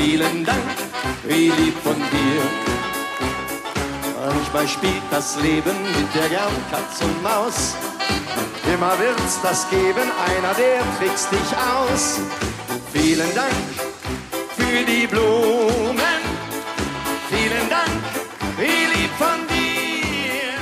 Vielen 0.00 0.44
Dank, 0.44 0.76
wie 1.26 1.50
lieb 1.50 1.74
von 1.82 1.96
dir. 1.96 2.42
Manchmal 4.16 4.68
spielt 4.68 5.02
das 5.10 5.36
Leben 5.42 5.74
mit 5.82 6.14
der 6.14 6.28
gern 6.28 6.52
Katz 6.70 7.02
und 7.02 7.20
Maus. 7.20 7.74
Immer 8.72 8.96
wird's 9.00 9.40
das 9.42 9.68
geben, 9.70 10.08
einer 10.28 10.54
der 10.54 10.82
trickst 10.98 11.32
dich 11.32 11.56
aus. 11.56 12.20
Vielen 12.92 13.34
Dank 13.34 13.52
für 14.56 14.84
die 14.84 15.08
Blumen. 15.08 16.22
Vielen 17.28 17.68
Dank, 17.68 18.02
wie 18.56 19.00
lieb 19.00 19.10
von 19.18 19.48
dir. 19.48 20.54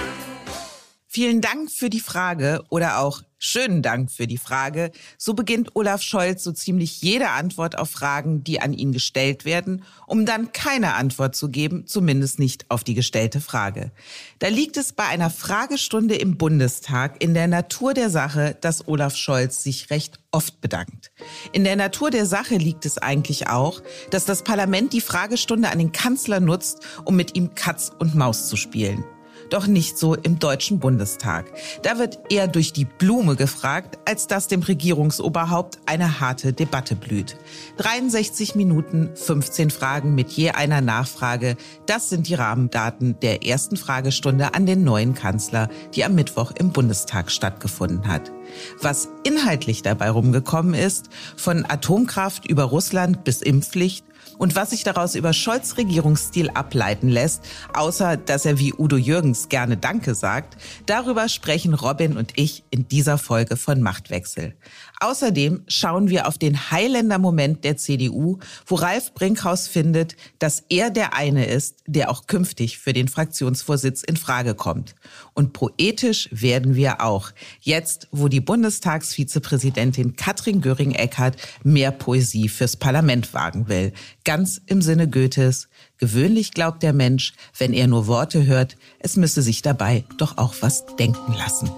Vielen 1.08 1.42
Dank 1.42 1.70
für 1.70 1.90
die 1.90 2.00
Frage 2.00 2.64
oder 2.70 3.00
auch 3.00 3.20
Schönen 3.38 3.82
Dank 3.82 4.10
für 4.10 4.26
die 4.26 4.38
Frage. 4.38 4.90
So 5.18 5.34
beginnt 5.34 5.76
Olaf 5.76 6.00
Scholz 6.00 6.42
so 6.42 6.52
ziemlich 6.52 7.02
jede 7.02 7.28
Antwort 7.30 7.78
auf 7.78 7.90
Fragen, 7.90 8.42
die 8.42 8.62
an 8.62 8.72
ihn 8.72 8.92
gestellt 8.92 9.44
werden, 9.44 9.84
um 10.06 10.24
dann 10.24 10.52
keine 10.52 10.94
Antwort 10.94 11.36
zu 11.36 11.50
geben, 11.50 11.86
zumindest 11.86 12.38
nicht 12.38 12.70
auf 12.70 12.82
die 12.82 12.94
gestellte 12.94 13.42
Frage. 13.42 13.92
Da 14.38 14.48
liegt 14.48 14.78
es 14.78 14.94
bei 14.94 15.04
einer 15.04 15.28
Fragestunde 15.28 16.14
im 16.14 16.38
Bundestag 16.38 17.22
in 17.22 17.34
der 17.34 17.46
Natur 17.46 17.92
der 17.92 18.08
Sache, 18.08 18.56
dass 18.62 18.88
Olaf 18.88 19.16
Scholz 19.16 19.62
sich 19.62 19.90
recht 19.90 20.18
oft 20.30 20.62
bedankt. 20.62 21.12
In 21.52 21.64
der 21.64 21.76
Natur 21.76 22.10
der 22.10 22.24
Sache 22.24 22.56
liegt 22.56 22.86
es 22.86 22.96
eigentlich 22.96 23.48
auch, 23.48 23.82
dass 24.10 24.24
das 24.24 24.44
Parlament 24.44 24.94
die 24.94 25.02
Fragestunde 25.02 25.68
an 25.68 25.78
den 25.78 25.92
Kanzler 25.92 26.40
nutzt, 26.40 26.80
um 27.04 27.16
mit 27.16 27.36
ihm 27.36 27.54
Katz 27.54 27.90
und 27.98 28.14
Maus 28.14 28.48
zu 28.48 28.56
spielen. 28.56 29.04
Doch 29.50 29.66
nicht 29.66 29.98
so 29.98 30.14
im 30.14 30.38
Deutschen 30.38 30.78
Bundestag. 30.78 31.46
Da 31.82 31.98
wird 31.98 32.18
eher 32.30 32.48
durch 32.48 32.72
die 32.72 32.84
Blume 32.84 33.36
gefragt, 33.36 33.98
als 34.04 34.26
dass 34.26 34.48
dem 34.48 34.62
Regierungsoberhaupt 34.62 35.78
eine 35.86 36.20
harte 36.20 36.52
Debatte 36.52 36.96
blüht. 36.96 37.36
63 37.78 38.54
Minuten, 38.54 39.10
15 39.14 39.70
Fragen 39.70 40.14
mit 40.14 40.30
je 40.30 40.50
einer 40.50 40.80
Nachfrage. 40.80 41.56
Das 41.86 42.08
sind 42.08 42.28
die 42.28 42.34
Rahmendaten 42.34 43.18
der 43.20 43.44
ersten 43.46 43.76
Fragestunde 43.76 44.54
an 44.54 44.66
den 44.66 44.84
neuen 44.84 45.14
Kanzler, 45.14 45.68
die 45.94 46.04
am 46.04 46.14
Mittwoch 46.14 46.52
im 46.58 46.72
Bundestag 46.72 47.30
stattgefunden 47.30 48.08
hat. 48.08 48.32
Was 48.80 49.08
inhaltlich 49.24 49.82
dabei 49.82 50.10
rumgekommen 50.10 50.74
ist, 50.74 51.08
von 51.36 51.64
Atomkraft 51.68 52.46
über 52.46 52.64
Russland 52.64 53.24
bis 53.24 53.42
Impfpflicht, 53.42 54.04
und 54.38 54.56
was 54.56 54.70
sich 54.70 54.84
daraus 54.84 55.14
über 55.14 55.32
Scholz 55.32 55.76
Regierungsstil 55.76 56.50
ableiten 56.50 57.08
lässt, 57.08 57.42
außer 57.74 58.16
dass 58.16 58.44
er 58.44 58.58
wie 58.58 58.74
Udo 58.74 58.96
Jürgens 58.96 59.48
gerne 59.48 59.76
Danke 59.76 60.14
sagt, 60.14 60.56
darüber 60.86 61.28
sprechen 61.28 61.74
Robin 61.74 62.16
und 62.16 62.32
ich 62.36 62.64
in 62.70 62.88
dieser 62.88 63.18
Folge 63.18 63.56
von 63.56 63.80
Machtwechsel. 63.80 64.54
Außerdem 65.00 65.62
schauen 65.68 66.08
wir 66.08 66.26
auf 66.26 66.38
den 66.38 66.70
Highlander-Moment 66.70 67.64
der 67.64 67.76
CDU, 67.76 68.38
wo 68.66 68.76
Ralf 68.76 69.12
Brinkhaus 69.12 69.68
findet, 69.68 70.16
dass 70.38 70.64
er 70.70 70.90
der 70.90 71.14
eine 71.14 71.46
ist, 71.46 71.76
der 71.86 72.10
auch 72.10 72.26
künftig 72.26 72.78
für 72.78 72.94
den 72.94 73.08
Fraktionsvorsitz 73.08 74.02
in 74.02 74.16
Frage 74.16 74.54
kommt. 74.54 74.94
Und 75.34 75.52
poetisch 75.52 76.28
werden 76.32 76.74
wir 76.74 77.02
auch. 77.02 77.32
Jetzt, 77.60 78.08
wo 78.10 78.28
die 78.28 78.40
Bundestagsvizepräsidentin 78.40 80.16
Katrin 80.16 80.62
Göring-Eckardt 80.62 81.36
mehr 81.62 81.90
Poesie 81.90 82.48
fürs 82.48 82.76
Parlament 82.76 83.34
wagen 83.34 83.68
will. 83.68 83.92
Ganz 84.24 84.60
im 84.66 84.80
Sinne 84.80 85.08
Goethes. 85.08 85.68
Gewöhnlich 85.98 86.52
glaubt 86.52 86.82
der 86.82 86.92
Mensch, 86.92 87.34
wenn 87.58 87.72
er 87.72 87.86
nur 87.86 88.06
Worte 88.06 88.46
hört, 88.46 88.76
es 88.98 89.16
müsse 89.16 89.42
sich 89.42 89.62
dabei 89.62 90.04
doch 90.18 90.38
auch 90.38 90.54
was 90.60 90.84
denken 90.98 91.34
lassen. 91.34 91.70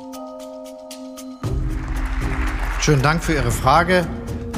Schönen 2.80 3.02
Dank 3.02 3.22
für 3.22 3.34
Ihre 3.34 3.50
Frage 3.50 4.06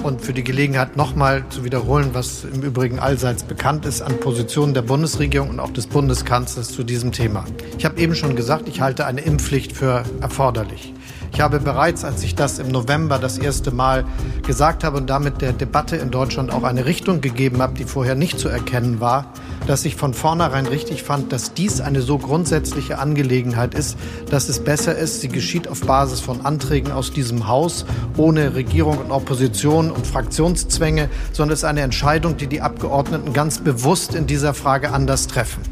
und 0.02 0.20
für 0.20 0.32
die 0.32 0.44
Gelegenheit, 0.44 0.96
nochmal 0.96 1.42
zu 1.48 1.64
wiederholen, 1.64 2.10
was 2.12 2.44
im 2.44 2.62
Übrigen 2.62 2.98
allseits 2.98 3.42
bekannt 3.42 3.86
ist 3.86 4.02
an 4.02 4.20
Positionen 4.20 4.74
der 4.74 4.82
Bundesregierung 4.82 5.48
und 5.50 5.58
auch 5.58 5.72
des 5.72 5.86
Bundeskanzlers 5.86 6.68
zu 6.68 6.84
diesem 6.84 7.12
Thema. 7.12 7.44
Ich 7.78 7.84
habe 7.84 7.98
eben 7.98 8.14
schon 8.14 8.36
gesagt, 8.36 8.68
ich 8.68 8.80
halte 8.80 9.06
eine 9.06 9.22
Impfpflicht 9.22 9.72
für 9.72 10.04
erforderlich. 10.20 10.94
Ich 11.32 11.40
habe 11.40 11.60
bereits, 11.60 12.04
als 12.04 12.22
ich 12.22 12.34
das 12.34 12.58
im 12.58 12.68
November 12.68 13.18
das 13.18 13.38
erste 13.38 13.70
Mal 13.70 14.04
gesagt 14.46 14.84
habe 14.84 14.98
und 14.98 15.08
damit 15.08 15.40
der 15.40 15.52
Debatte 15.52 15.96
in 15.96 16.10
Deutschland 16.10 16.52
auch 16.52 16.64
eine 16.64 16.84
Richtung 16.84 17.20
gegeben 17.20 17.62
habe, 17.62 17.74
die 17.74 17.84
vorher 17.84 18.14
nicht 18.14 18.38
zu 18.38 18.48
erkennen 18.48 19.00
war, 19.00 19.32
dass 19.70 19.84
ich 19.84 19.94
von 19.94 20.14
vornherein 20.14 20.66
richtig 20.66 21.04
fand, 21.04 21.32
dass 21.32 21.54
dies 21.54 21.80
eine 21.80 22.02
so 22.02 22.18
grundsätzliche 22.18 22.98
Angelegenheit 22.98 23.72
ist, 23.74 23.96
dass 24.28 24.48
es 24.48 24.64
besser 24.64 24.98
ist, 24.98 25.20
sie 25.20 25.28
geschieht 25.28 25.68
auf 25.68 25.82
Basis 25.82 26.18
von 26.18 26.44
Anträgen 26.44 26.90
aus 26.90 27.12
diesem 27.12 27.46
Haus, 27.46 27.86
ohne 28.16 28.56
Regierung 28.56 28.98
und 28.98 29.12
Opposition 29.12 29.92
und 29.92 30.08
Fraktionszwänge, 30.08 31.08
sondern 31.30 31.52
es 31.52 31.60
ist 31.60 31.66
eine 31.66 31.82
Entscheidung, 31.82 32.36
die 32.36 32.48
die 32.48 32.62
Abgeordneten 32.62 33.32
ganz 33.32 33.58
bewusst 33.58 34.16
in 34.16 34.26
dieser 34.26 34.54
Frage 34.54 34.90
anders 34.90 35.28
treffen. 35.28 35.62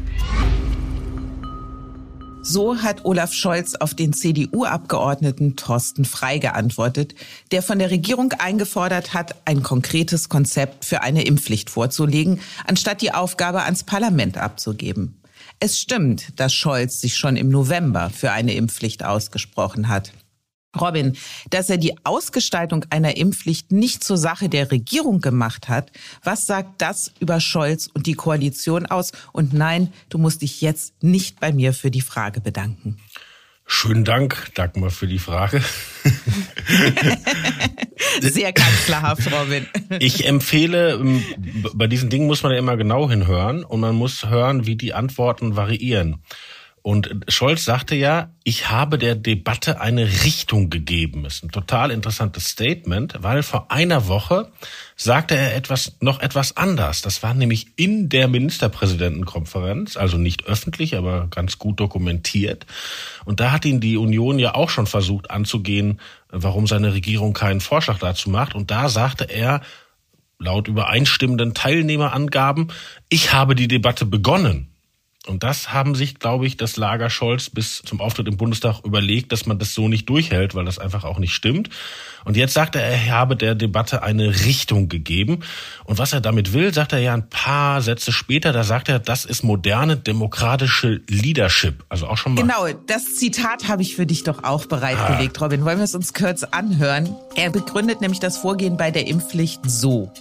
So 2.51 2.81
hat 2.81 3.05
Olaf 3.05 3.31
Scholz 3.31 3.75
auf 3.75 3.93
den 3.93 4.11
CDU-Abgeordneten 4.11 5.55
Thorsten 5.55 6.03
Frei 6.03 6.39
geantwortet, 6.39 7.13
der 7.51 7.61
von 7.61 7.77
der 7.77 7.91
Regierung 7.91 8.33
eingefordert 8.33 9.13
hat, 9.13 9.35
ein 9.45 9.61
konkretes 9.61 10.29
Konzept 10.29 10.83
für 10.83 11.03
eine 11.03 11.25
Impfpflicht 11.25 11.69
vorzulegen, 11.69 12.39
anstatt 12.65 13.03
die 13.03 13.13
Aufgabe 13.13 13.61
ans 13.61 13.83
Parlament 13.83 14.39
abzugeben. 14.39 15.21
Es 15.59 15.79
stimmt, 15.79 16.39
dass 16.39 16.51
Scholz 16.51 16.99
sich 16.99 17.17
schon 17.17 17.35
im 17.35 17.49
November 17.49 18.09
für 18.09 18.31
eine 18.31 18.55
Impfpflicht 18.55 19.05
ausgesprochen 19.05 19.87
hat. 19.87 20.11
Robin, 20.79 21.17
dass 21.49 21.69
er 21.69 21.77
die 21.77 21.95
Ausgestaltung 22.05 22.85
einer 22.89 23.17
Impfpflicht 23.17 23.71
nicht 23.71 24.03
zur 24.03 24.17
Sache 24.17 24.49
der 24.49 24.71
Regierung 24.71 25.19
gemacht 25.19 25.67
hat, 25.67 25.91
was 26.23 26.45
sagt 26.45 26.81
das 26.81 27.11
über 27.19 27.39
Scholz 27.39 27.89
und 27.91 28.05
die 28.05 28.13
Koalition 28.13 28.85
aus? 28.85 29.11
Und 29.33 29.53
nein, 29.53 29.91
du 30.09 30.19
musst 30.19 30.41
dich 30.41 30.61
jetzt 30.61 30.93
nicht 31.01 31.39
bei 31.39 31.51
mir 31.51 31.73
für 31.73 31.89
die 31.89 32.01
Frage 32.01 32.39
bedanken. 32.39 32.97
Schönen 33.71 34.03
Dank, 34.03 34.51
Dagmar, 34.55 34.89
für 34.89 35.05
die 35.05 35.19
Frage. 35.19 35.61
Sehr 38.21 38.51
kanzlerhaft, 38.51 39.31
Robin. 39.31 39.67
Ich 39.99 40.25
empfehle, 40.25 40.93
ähm, 40.93 41.23
bei 41.75 41.85
diesen 41.85 42.09
Dingen 42.09 42.25
muss 42.25 42.41
man 42.41 42.51
ja 42.51 42.57
immer 42.57 42.77
genau 42.77 43.07
hinhören 43.09 43.63
und 43.63 43.79
man 43.79 43.95
muss 43.95 44.25
hören, 44.25 44.65
wie 44.65 44.75
die 44.75 44.95
Antworten 44.95 45.55
variieren. 45.55 46.23
Und 46.81 47.09
Scholz 47.27 47.65
sagte 47.65 47.95
ja, 47.95 48.31
ich 48.43 48.69
habe 48.69 48.97
der 48.97 49.15
Debatte 49.15 49.81
eine 49.81 50.05
Richtung 50.23 50.69
gegeben. 50.69 51.23
Das 51.23 51.35
ist 51.35 51.43
ein 51.43 51.51
total 51.51 51.91
interessantes 51.91 52.47
Statement, 52.47 53.15
weil 53.19 53.43
vor 53.43 53.69
einer 53.69 54.07
Woche 54.07 54.51
sagte 54.95 55.35
er 55.35 55.55
etwas, 55.55 55.97
noch 55.99 56.21
etwas 56.21 56.55
anders. 56.57 57.01
Das 57.01 57.21
war 57.21 57.33
nämlich 57.33 57.67
in 57.75 58.09
der 58.09 58.27
Ministerpräsidentenkonferenz, 58.27 59.97
also 59.97 60.17
nicht 60.17 60.45
öffentlich, 60.45 60.95
aber 60.95 61.27
ganz 61.27 61.57
gut 61.57 61.79
dokumentiert. 61.79 62.65
Und 63.25 63.39
da 63.39 63.51
hat 63.51 63.65
ihn 63.65 63.81
die 63.81 63.97
Union 63.97 64.39
ja 64.39 64.55
auch 64.55 64.69
schon 64.69 64.87
versucht 64.87 65.31
anzugehen, 65.31 65.99
warum 66.29 66.65
seine 66.65 66.93
Regierung 66.93 67.33
keinen 67.33 67.61
Vorschlag 67.61 67.99
dazu 67.99 68.29
macht. 68.29 68.55
Und 68.55 68.71
da 68.71 68.89
sagte 68.89 69.25
er, 69.25 69.61
laut 70.39 70.67
übereinstimmenden 70.67 71.53
Teilnehmerangaben, 71.53 72.71
ich 73.09 73.33
habe 73.33 73.55
die 73.55 73.67
Debatte 73.67 74.05
begonnen. 74.05 74.68
Und 75.27 75.43
das 75.43 75.73
haben 75.73 75.95
sich, 75.95 76.17
glaube 76.17 76.47
ich, 76.47 76.55
das 76.55 76.77
Lager 76.77 77.09
Scholz 77.09 77.49
bis 77.49 77.81
zum 77.83 77.99
Auftritt 77.99 78.27
im 78.29 78.37
Bundestag 78.37 78.79
überlegt, 78.85 79.33
dass 79.33 79.45
man 79.45 79.59
das 79.59 79.73
so 79.73 79.89
nicht 79.89 80.07
durchhält, 80.07 80.55
weil 80.55 80.63
das 80.63 80.79
einfach 80.79 81.03
auch 81.03 81.19
nicht 81.19 81.33
stimmt. 81.33 81.69
Und 82.23 82.37
jetzt 82.37 82.53
sagt 82.53 82.75
er, 82.75 82.83
er 82.83 83.11
habe 83.11 83.35
der 83.35 83.53
Debatte 83.53 84.01
eine 84.01 84.45
Richtung 84.45 84.87
gegeben. 84.87 85.41
Und 85.83 85.99
was 85.99 86.13
er 86.13 86.21
damit 86.21 86.53
will, 86.53 86.73
sagt 86.73 86.93
er 86.93 86.99
ja 86.99 87.13
ein 87.13 87.29
paar 87.29 87.81
Sätze 87.81 88.13
später, 88.13 88.53
da 88.53 88.63
sagt 88.63 88.87
er, 88.87 88.99
das 88.99 89.25
ist 89.25 89.43
moderne 89.43 89.97
demokratische 89.97 91.01
Leadership. 91.09 91.83
Also 91.89 92.07
auch 92.07 92.17
schon 92.17 92.35
mal. 92.35 92.41
Genau, 92.41 92.67
das 92.87 93.15
Zitat 93.15 93.67
habe 93.67 93.81
ich 93.81 93.97
für 93.97 94.05
dich 94.05 94.23
doch 94.23 94.45
auch 94.45 94.67
bereitgelegt, 94.67 95.37
ah. 95.39 95.43
Robin. 95.43 95.65
Wollen 95.65 95.79
wir 95.79 95.85
es 95.85 95.95
uns 95.95 96.13
kurz 96.13 96.43
anhören? 96.43 97.13
Er 97.35 97.49
begründet 97.49 97.99
nämlich 97.99 98.21
das 98.21 98.37
Vorgehen 98.37 98.77
bei 98.77 98.89
der 98.89 99.05
Impfpflicht 99.07 99.59
so 99.65 100.11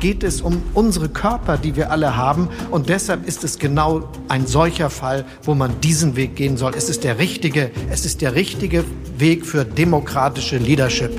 geht 0.00 0.24
es 0.24 0.40
um 0.40 0.62
unsere 0.74 1.08
Körper, 1.08 1.58
die 1.58 1.76
wir 1.76 1.90
alle 1.90 2.16
haben. 2.16 2.48
Und 2.70 2.88
deshalb 2.88 3.26
ist 3.28 3.44
es 3.44 3.58
genau 3.58 4.10
ein 4.28 4.46
solcher 4.46 4.90
Fall, 4.90 5.24
wo 5.42 5.54
man 5.54 5.80
diesen 5.80 6.16
Weg 6.16 6.36
gehen 6.36 6.56
soll. 6.56 6.72
Es 6.74 6.88
ist 6.88 7.04
der 7.04 7.18
richtige, 7.18 7.70
es 7.90 8.04
ist 8.04 8.22
der 8.22 8.34
richtige 8.34 8.84
Weg 9.18 9.46
für 9.46 9.64
demokratische 9.64 10.58
Leadership. 10.58 11.12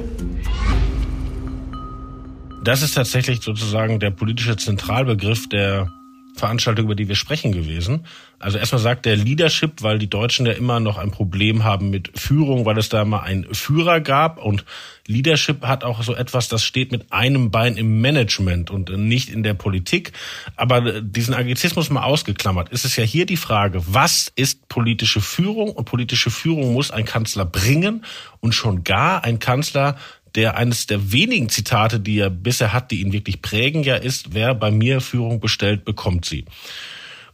Das 2.63 2.83
ist 2.83 2.93
tatsächlich 2.93 3.41
sozusagen 3.41 3.99
der 3.99 4.11
politische 4.11 4.55
Zentralbegriff 4.55 5.49
der 5.49 5.91
Veranstaltung, 6.35 6.85
über 6.85 6.95
die 6.95 7.07
wir 7.07 7.15
sprechen 7.15 7.51
gewesen. 7.51 8.05
Also 8.39 8.57
erstmal 8.57 8.81
sagt 8.81 9.05
der 9.05 9.15
Leadership, 9.15 9.81
weil 9.81 9.99
die 9.99 10.09
Deutschen 10.09 10.45
ja 10.45 10.53
immer 10.53 10.79
noch 10.79 10.97
ein 10.97 11.11
Problem 11.11 11.63
haben 11.63 11.89
mit 11.89 12.11
Führung, 12.17 12.65
weil 12.65 12.77
es 12.77 12.89
da 12.89 13.05
mal 13.05 13.21
einen 13.21 13.53
Führer 13.53 13.99
gab 13.99 14.43
und 14.43 14.65
Leadership 15.07 15.63
hat 15.63 15.83
auch 15.83 16.01
so 16.03 16.15
etwas, 16.15 16.47
das 16.47 16.63
steht 16.63 16.91
mit 16.91 17.11
einem 17.11 17.51
Bein 17.51 17.75
im 17.75 18.01
Management 18.01 18.71
und 18.71 18.89
nicht 18.89 19.29
in 19.29 19.43
der 19.43 19.53
Politik. 19.53 20.13
Aber 20.55 21.01
diesen 21.01 21.33
Agizismus 21.33 21.89
mal 21.89 22.03
ausgeklammert, 22.03 22.69
ist 22.69 22.85
es 22.85 22.95
ja 22.95 23.03
hier 23.03 23.25
die 23.25 23.37
Frage, 23.37 23.81
was 23.87 24.31
ist 24.35 24.67
politische 24.69 25.21
Führung? 25.21 25.71
Und 25.71 25.85
politische 25.85 26.31
Führung 26.31 26.73
muss 26.73 26.91
ein 26.91 27.05
Kanzler 27.05 27.45
bringen 27.45 28.05
und 28.39 28.53
schon 28.53 28.83
gar 28.83 29.23
ein 29.23 29.39
Kanzler, 29.39 29.97
der 30.35 30.57
eines 30.57 30.87
der 30.87 31.11
wenigen 31.11 31.49
Zitate, 31.49 31.99
die 31.99 32.19
er 32.19 32.29
bisher 32.29 32.73
hat, 32.73 32.91
die 32.91 33.01
ihn 33.01 33.13
wirklich 33.13 33.41
prägen, 33.41 33.83
ja 33.83 33.95
ist, 33.95 34.33
wer 34.33 34.55
bei 34.55 34.71
mir 34.71 35.01
Führung 35.01 35.39
bestellt, 35.39 35.85
bekommt 35.85 36.25
sie. 36.25 36.45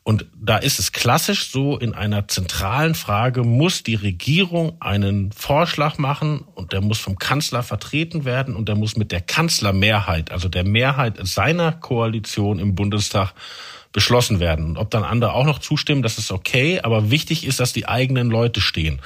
Und 0.08 0.26
da 0.42 0.56
ist 0.56 0.80
es 0.80 0.94
klassisch 0.94 1.52
so, 1.52 1.78
in 1.78 1.94
einer 1.94 2.30
zentralen 2.30 2.96
Frage 2.96 3.44
muss 3.44 3.84
die 3.84 3.96
Regierung 3.96 4.82
einen 4.82 5.34
Vorschlag 5.34 5.98
machen 5.98 6.46
und 6.56 6.72
der 6.72 6.80
muss 6.80 6.98
vom 6.98 7.20
Kanzler 7.20 7.62
vertreten 7.62 8.24
werden 8.24 8.56
und 8.56 8.70
der 8.70 8.76
muss 8.76 8.96
mit 8.96 9.12
der 9.12 9.20
Kanzlermehrheit, 9.20 10.32
also 10.32 10.48
der 10.48 10.64
Mehrheit 10.64 11.20
seiner 11.24 11.74
Koalition 11.74 12.58
im 12.58 12.74
Bundestag 12.74 13.34
beschlossen 13.92 14.40
werden. 14.40 14.68
Und 14.68 14.78
ob 14.78 14.92
dann 14.92 15.04
andere 15.04 15.34
auch 15.34 15.44
noch 15.44 15.60
zustimmen, 15.60 16.04
das 16.04 16.18
ist 16.18 16.32
okay, 16.32 16.80
aber 16.80 17.12
wichtig 17.12 17.46
ist, 17.46 17.60
dass 17.60 17.74
die 17.74 17.90
eigenen 17.90 18.30
Leute 18.30 18.62
stehen 18.62 19.02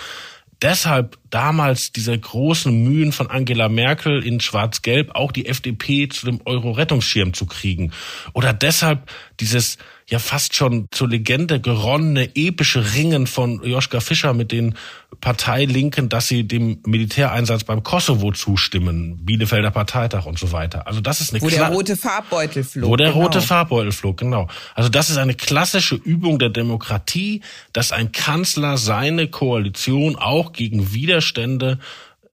deshalb 0.62 1.18
damals 1.30 1.92
diese 1.92 2.18
großen 2.18 2.84
Mühen 2.84 3.12
von 3.12 3.30
Angela 3.30 3.70
Merkel 3.70 4.26
in 4.26 4.40
Schwarz-Gelb 4.40 5.16
auch 5.16 5.32
die 5.32 5.48
FDP 5.48 6.08
zu 6.10 6.26
dem 6.26 6.42
Euro-Rettungsschirm 6.46 7.34
zu 7.34 7.46
kriegen. 7.46 7.92
Oder 8.34 8.54
deshalb 8.54 9.10
dieses 9.40 9.78
ja 10.12 10.20
fast 10.20 10.56
schon 10.56 10.88
zur 10.92 11.08
Legende 11.08 11.62
geronnene 11.62 12.36
epische 12.36 12.94
Ringen 12.94 13.28
von 13.28 13.64
Joschka 13.64 14.02
Fischer 14.02 14.34
mit 14.34 14.52
den 14.52 14.76
Parteilinken, 15.22 16.10
dass 16.10 16.28
sie 16.28 16.44
dem 16.46 16.80
Militäreinsatz 16.86 17.64
beim 17.64 17.82
Kosovo 17.82 18.34
zustimmen, 18.34 19.26
Bielefelder 19.26 19.72
Parteitag 19.72 20.26
und 20.26 20.38
so 20.38 20.52
weiter. 20.52 20.86
Also 20.86 21.00
das 21.00 21.22
ist 21.22 21.34
eine 21.34 21.42
wo 21.42 21.50
der 21.50 21.70
rote 21.70 21.96
Farbbeutel 21.96 22.64
flog. 22.66 22.90
Wo 22.90 22.96
der 22.98 23.14
genau. 23.14 23.24
rote 23.24 23.42
Farbbeutel 23.42 23.94
flog, 23.94 24.18
genau. 24.18 24.48
Also 24.76 24.90
das 24.90 25.10
ist 25.10 25.18
eine 25.18 25.34
klassische 25.34 25.96
Übung 25.96 26.40
der 26.40 26.50
Demokratie, 26.50 27.42
dass 27.72 27.94
ein 27.94 28.12
Kanzler 28.12 28.78
seine 28.78 29.30
Koalition 29.30 30.18
auch 30.18 30.52
gegen 30.52 30.92
Widerstände 30.94 31.80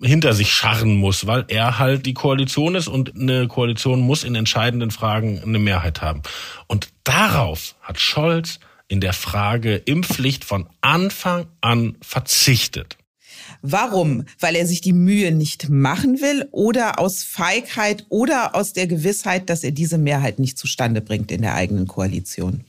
hinter 0.00 0.32
sich 0.32 0.52
scharren 0.52 0.94
muss, 0.94 1.26
weil 1.26 1.44
er 1.48 1.78
halt 1.78 2.06
die 2.06 2.14
Koalition 2.14 2.74
ist 2.74 2.88
und 2.88 3.16
eine 3.16 3.48
Koalition 3.48 4.00
muss 4.00 4.24
in 4.24 4.34
entscheidenden 4.34 4.90
Fragen 4.90 5.42
eine 5.42 5.58
Mehrheit 5.58 6.02
haben. 6.02 6.22
Und 6.66 6.88
darauf 7.04 7.74
hat 7.82 7.98
Scholz 7.98 8.60
in 8.86 9.00
der 9.00 9.12
Frage 9.12 9.76
Impfpflicht 9.76 10.44
von 10.44 10.66
Anfang 10.80 11.46
an 11.60 11.96
verzichtet. 12.00 12.96
Warum? 13.60 14.24
Weil 14.38 14.54
er 14.54 14.66
sich 14.66 14.80
die 14.80 14.92
Mühe 14.92 15.32
nicht 15.32 15.68
machen 15.68 16.20
will 16.20 16.48
oder 16.52 16.98
aus 16.98 17.24
Feigheit 17.24 18.06
oder 18.08 18.54
aus 18.54 18.72
der 18.72 18.86
Gewissheit, 18.86 19.50
dass 19.50 19.64
er 19.64 19.72
diese 19.72 19.98
Mehrheit 19.98 20.38
nicht 20.38 20.58
zustande 20.58 21.00
bringt 21.00 21.32
in 21.32 21.42
der 21.42 21.54
eigenen 21.54 21.86
Koalition? 21.86 22.64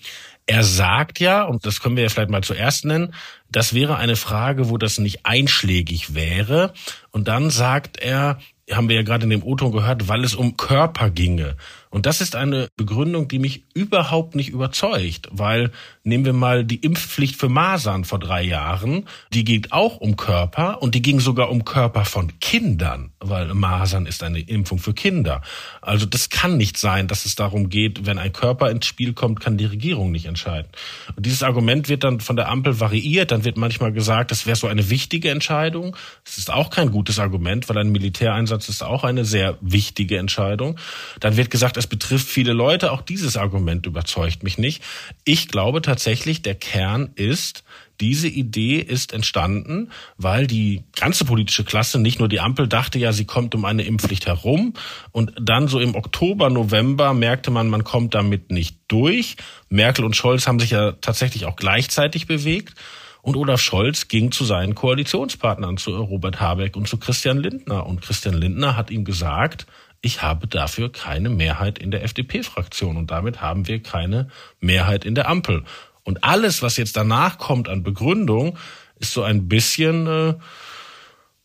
Er 0.47 0.63
sagt 0.63 1.19
ja, 1.19 1.43
und 1.43 1.65
das 1.65 1.79
können 1.79 1.95
wir 1.95 2.03
ja 2.03 2.09
vielleicht 2.09 2.31
mal 2.31 2.43
zuerst 2.43 2.85
nennen, 2.85 3.13
das 3.51 3.73
wäre 3.73 3.97
eine 3.97 4.15
Frage, 4.15 4.69
wo 4.69 4.77
das 4.77 4.99
nicht 4.99 5.25
einschlägig 5.25 6.13
wäre. 6.13 6.73
Und 7.11 7.27
dann 7.27 7.49
sagt 7.49 7.97
er, 7.97 8.39
haben 8.71 8.89
wir 8.89 8.95
ja 8.95 9.01
gerade 9.01 9.23
in 9.23 9.29
dem 9.29 9.43
O-Ton 9.43 9.71
gehört, 9.71 10.07
weil 10.07 10.23
es 10.23 10.35
um 10.35 10.57
Körper 10.57 11.09
ginge. 11.09 11.55
Und 11.91 12.05
das 12.05 12.21
ist 12.21 12.35
eine 12.35 12.67
Begründung, 12.77 13.27
die 13.27 13.39
mich 13.39 13.63
überhaupt 13.73 14.35
nicht 14.35 14.49
überzeugt, 14.49 15.27
weil 15.31 15.71
nehmen 16.03 16.23
wir 16.23 16.33
mal 16.33 16.63
die 16.63 16.75
Impfpflicht 16.75 17.35
für 17.35 17.49
Masern 17.49 18.05
vor 18.05 18.19
drei 18.19 18.43
Jahren, 18.43 19.07
die 19.33 19.43
geht 19.43 19.71
auch 19.71 19.97
um 19.97 20.15
Körper 20.15 20.83
und 20.83 20.93
die 20.93 21.01
ging 21.01 21.19
sogar 21.19 21.49
um 21.49 21.65
Körper 21.65 22.05
von 22.05 22.39
Kindern, 22.39 23.11
weil 23.19 23.51
Masern 23.55 24.05
ist 24.05 24.21
eine 24.21 24.39
Impfung 24.39 24.77
für 24.77 24.93
Kinder. 24.93 25.41
Also 25.81 26.05
das 26.05 26.29
kann 26.29 26.57
nicht 26.57 26.77
sein, 26.77 27.07
dass 27.07 27.25
es 27.25 27.35
darum 27.35 27.69
geht, 27.69 28.05
wenn 28.05 28.19
ein 28.19 28.33
Körper 28.33 28.69
ins 28.69 28.85
Spiel 28.85 29.13
kommt, 29.13 29.39
kann 29.39 29.57
die 29.57 29.65
Regierung 29.65 30.11
nicht 30.11 30.27
entscheiden. 30.27 30.69
Und 31.15 31.25
dieses 31.25 31.41
Argument 31.41 31.89
wird 31.89 32.03
dann 32.03 32.19
von 32.19 32.35
der 32.35 32.49
Ampel 32.49 32.79
variiert, 32.79 33.31
dann 33.39 33.45
wird 33.45 33.57
manchmal 33.57 33.93
gesagt, 33.93 34.31
das 34.31 34.45
wäre 34.45 34.57
so 34.57 34.67
eine 34.67 34.89
wichtige 34.89 35.29
Entscheidung. 35.29 35.95
Das 36.25 36.37
ist 36.37 36.51
auch 36.51 36.69
kein 36.69 36.91
gutes 36.91 37.19
Argument, 37.19 37.69
weil 37.69 37.77
ein 37.77 37.89
Militäreinsatz 37.89 38.67
ist 38.67 38.83
auch 38.83 39.05
eine 39.05 39.23
sehr 39.23 39.57
wichtige 39.61 40.17
Entscheidung. 40.17 40.77
Dann 41.21 41.37
wird 41.37 41.49
gesagt, 41.49 41.77
es 41.77 41.87
betrifft 41.87 42.27
viele 42.27 42.51
Leute. 42.51 42.91
Auch 42.91 43.01
dieses 43.01 43.37
Argument 43.37 43.85
überzeugt 43.85 44.43
mich 44.43 44.57
nicht. 44.57 44.83
Ich 45.23 45.47
glaube 45.47 45.81
tatsächlich, 45.81 46.41
der 46.41 46.55
Kern 46.55 47.11
ist, 47.15 47.63
diese 48.01 48.27
Idee 48.27 48.77
ist 48.77 49.13
entstanden, 49.13 49.89
weil 50.17 50.47
die 50.47 50.83
ganze 50.95 51.25
politische 51.25 51.65
Klasse, 51.65 51.99
nicht 51.99 52.19
nur 52.19 52.29
die 52.29 52.39
Ampel, 52.39 52.67
dachte 52.67 52.97
ja, 52.97 53.11
sie 53.11 53.25
kommt 53.25 53.55
um 53.55 53.65
eine 53.65 53.83
Impfpflicht 53.83 54.25
herum. 54.25 54.73
Und 55.11 55.33
dann 55.39 55.67
so 55.67 55.79
im 55.79 55.95
Oktober, 55.95 56.49
November 56.49 57.13
merkte 57.13 57.51
man, 57.51 57.67
man 57.67 57.83
kommt 57.83 58.15
damit 58.15 58.51
nicht 58.51 58.77
durch. 58.87 59.35
Merkel 59.69 60.05
und 60.05 60.15
Scholz 60.15 60.47
haben 60.47 60.59
sich 60.59 60.71
ja 60.71 60.93
tatsächlich 60.93 61.45
auch 61.45 61.57
gleichzeitig 61.57 62.25
bewegt. 62.25 62.75
Und 63.21 63.35
Olaf 63.35 63.59
Scholz 63.59 64.07
ging 64.07 64.31
zu 64.31 64.45
seinen 64.45 64.75
Koalitionspartnern, 64.75 65.77
zu 65.77 65.95
Robert 65.95 66.39
Habeck 66.39 66.75
und 66.75 66.87
zu 66.87 66.97
Christian 66.97 67.37
Lindner. 67.37 67.85
Und 67.85 68.01
Christian 68.01 68.35
Lindner 68.35 68.75
hat 68.75 68.91
ihm 68.91 69.03
gesagt, 69.03 69.65
ich 70.01 70.21
habe 70.21 70.47
dafür 70.47 70.91
keine 70.91 71.29
Mehrheit 71.29 71.77
in 71.77 71.91
der 71.91 72.03
FDP-Fraktion 72.03 72.95
und 72.95 73.11
damit 73.11 73.41
haben 73.41 73.67
wir 73.67 73.83
keine 73.83 74.29
Mehrheit 74.61 75.03
in 75.03 75.15
der 75.15 75.27
Ampel. 75.27 75.63
Und 76.03 76.23
alles, 76.23 76.61
was 76.61 76.77
jetzt 76.77 76.95
danach 76.95 77.37
kommt 77.37 77.67
an 77.67 77.83
Begründung, 77.83 78.57
ist 78.99 79.13
so 79.13 79.23
ein 79.23 79.47
bisschen, 79.49 80.07
äh, 80.07 80.33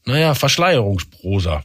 naja, 0.05 0.35
Verschleierungsprosa. 0.35 1.63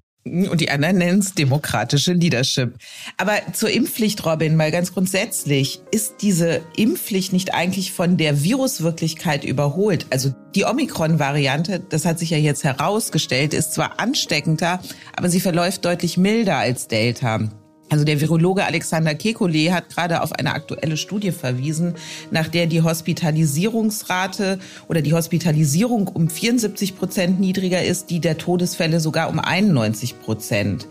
Und 0.49 0.61
die 0.61 0.69
anderen 0.69 0.97
nennen 0.97 1.19
es 1.19 1.33
demokratische 1.33 2.13
Leadership. 2.13 2.75
Aber 3.17 3.33
zur 3.53 3.69
Impfpflicht, 3.69 4.25
Robin, 4.25 4.55
mal 4.55 4.71
ganz 4.71 4.93
grundsätzlich, 4.93 5.81
ist 5.91 6.15
diese 6.21 6.61
Impfpflicht 6.75 7.33
nicht 7.33 7.53
eigentlich 7.53 7.91
von 7.91 8.17
der 8.17 8.43
Viruswirklichkeit 8.43 9.43
überholt? 9.43 10.05
Also 10.09 10.33
die 10.55 10.65
Omikron-Variante, 10.65 11.81
das 11.89 12.05
hat 12.05 12.19
sich 12.19 12.29
ja 12.31 12.37
jetzt 12.37 12.63
herausgestellt, 12.63 13.53
ist 13.53 13.73
zwar 13.73 13.99
ansteckender, 13.99 14.81
aber 15.15 15.29
sie 15.29 15.39
verläuft 15.39 15.85
deutlich 15.85 16.17
milder 16.17 16.57
als 16.57 16.87
Delta. 16.87 17.49
Also 17.89 18.06
der 18.06 18.21
Virologe 18.21 18.65
Alexander 18.65 19.12
Kekulé 19.12 19.71
hat 19.71 19.89
gerade 19.89 20.22
auf 20.22 20.31
eine 20.34 20.53
aktuelle 20.53 20.96
Studie 20.96 21.31
verwiesen, 21.31 21.96
nach 22.29 22.48
der 22.48 22.67
die 22.67 22.84
Hospitalisierungsrate 22.84 24.60
oder 24.88 25.01
die 25.01 25.13
Hospitalisierung 25.13 26.08
um 26.08 26.29
74 26.29 26.96
Prozent 26.96 27.39
niedriger 27.39 27.84
ist, 27.84 28.12
die 28.12 28.19
der 28.19 28.38
Todesfälle 28.38 29.00
sogar 29.00 29.29
um 29.29 29.39
91 29.39 30.22
Prozent. 30.22 30.88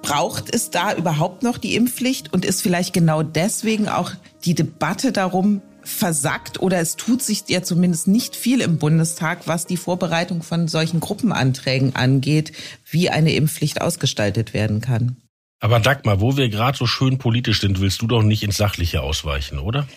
Braucht 0.00 0.54
es 0.54 0.70
da 0.70 0.94
überhaupt 0.94 1.42
noch 1.42 1.58
die 1.58 1.74
Impfpflicht 1.74 2.32
und 2.32 2.44
ist 2.44 2.62
vielleicht 2.62 2.92
genau 2.92 3.24
deswegen 3.24 3.88
auch 3.88 4.12
die 4.44 4.54
Debatte 4.54 5.10
darum 5.10 5.60
versackt 5.82 6.60
oder 6.60 6.78
es 6.78 6.96
tut 6.96 7.22
sich 7.22 7.44
ja 7.48 7.62
zumindest 7.62 8.06
nicht 8.06 8.36
viel 8.36 8.60
im 8.60 8.78
Bundestag, 8.78 9.46
was 9.46 9.66
die 9.66 9.76
Vorbereitung 9.76 10.42
von 10.42 10.68
solchen 10.68 11.00
Gruppenanträgen 11.00 11.96
angeht, 11.96 12.52
wie 12.88 13.10
eine 13.10 13.32
Impfpflicht 13.32 13.80
ausgestaltet 13.80 14.54
werden 14.54 14.80
kann? 14.80 15.16
Aber 15.60 15.80
Dagmar, 15.80 16.20
wo 16.20 16.36
wir 16.36 16.48
gerade 16.48 16.78
so 16.78 16.86
schön 16.86 17.18
politisch 17.18 17.60
sind, 17.60 17.80
willst 17.80 18.00
du 18.00 18.06
doch 18.06 18.22
nicht 18.22 18.42
ins 18.42 18.56
Sachliche 18.56 19.02
ausweichen, 19.02 19.58
oder? 19.58 19.88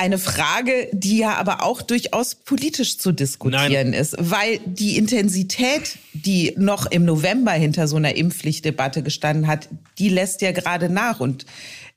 Eine 0.00 0.18
Frage, 0.18 0.88
die 0.92 1.18
ja 1.18 1.34
aber 1.38 1.64
auch 1.64 1.82
durchaus 1.82 2.36
politisch 2.36 2.98
zu 2.98 3.10
diskutieren 3.10 3.90
Nein. 3.90 3.92
ist, 3.94 4.14
weil 4.18 4.60
die 4.64 4.96
Intensität, 4.96 5.98
die 6.12 6.54
noch 6.56 6.86
im 6.86 7.04
November 7.04 7.50
hinter 7.50 7.88
so 7.88 7.96
einer 7.96 8.14
Impfpflichtdebatte 8.14 9.02
gestanden 9.02 9.48
hat, 9.48 9.68
die 9.98 10.08
lässt 10.08 10.40
ja 10.40 10.52
gerade 10.52 10.88
nach. 10.88 11.18
Und 11.18 11.46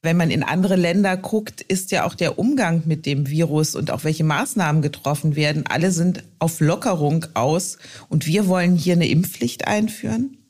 wenn 0.02 0.18
man 0.18 0.32
in 0.32 0.42
andere 0.42 0.78
Länder 0.78 1.16
guckt, 1.16 1.62
ist 1.62 1.92
ja 1.92 2.06
auch 2.06 2.16
der 2.16 2.40
Umgang 2.40 2.82
mit 2.86 3.06
dem 3.06 3.30
Virus 3.30 3.76
und 3.76 3.92
auch 3.92 4.04
welche 4.04 4.24
Maßnahmen 4.24 4.82
getroffen 4.82 5.36
werden, 5.36 5.66
alle 5.68 5.92
sind 5.92 6.24
auf 6.40 6.60
Lockerung 6.60 7.28
aus. 7.36 7.78
Und 8.10 8.26
wir 8.26 8.48
wollen 8.48 8.78
hier 8.78 8.94
eine 8.94 9.10
Impfpflicht 9.10 9.68
einführen? 9.68 10.41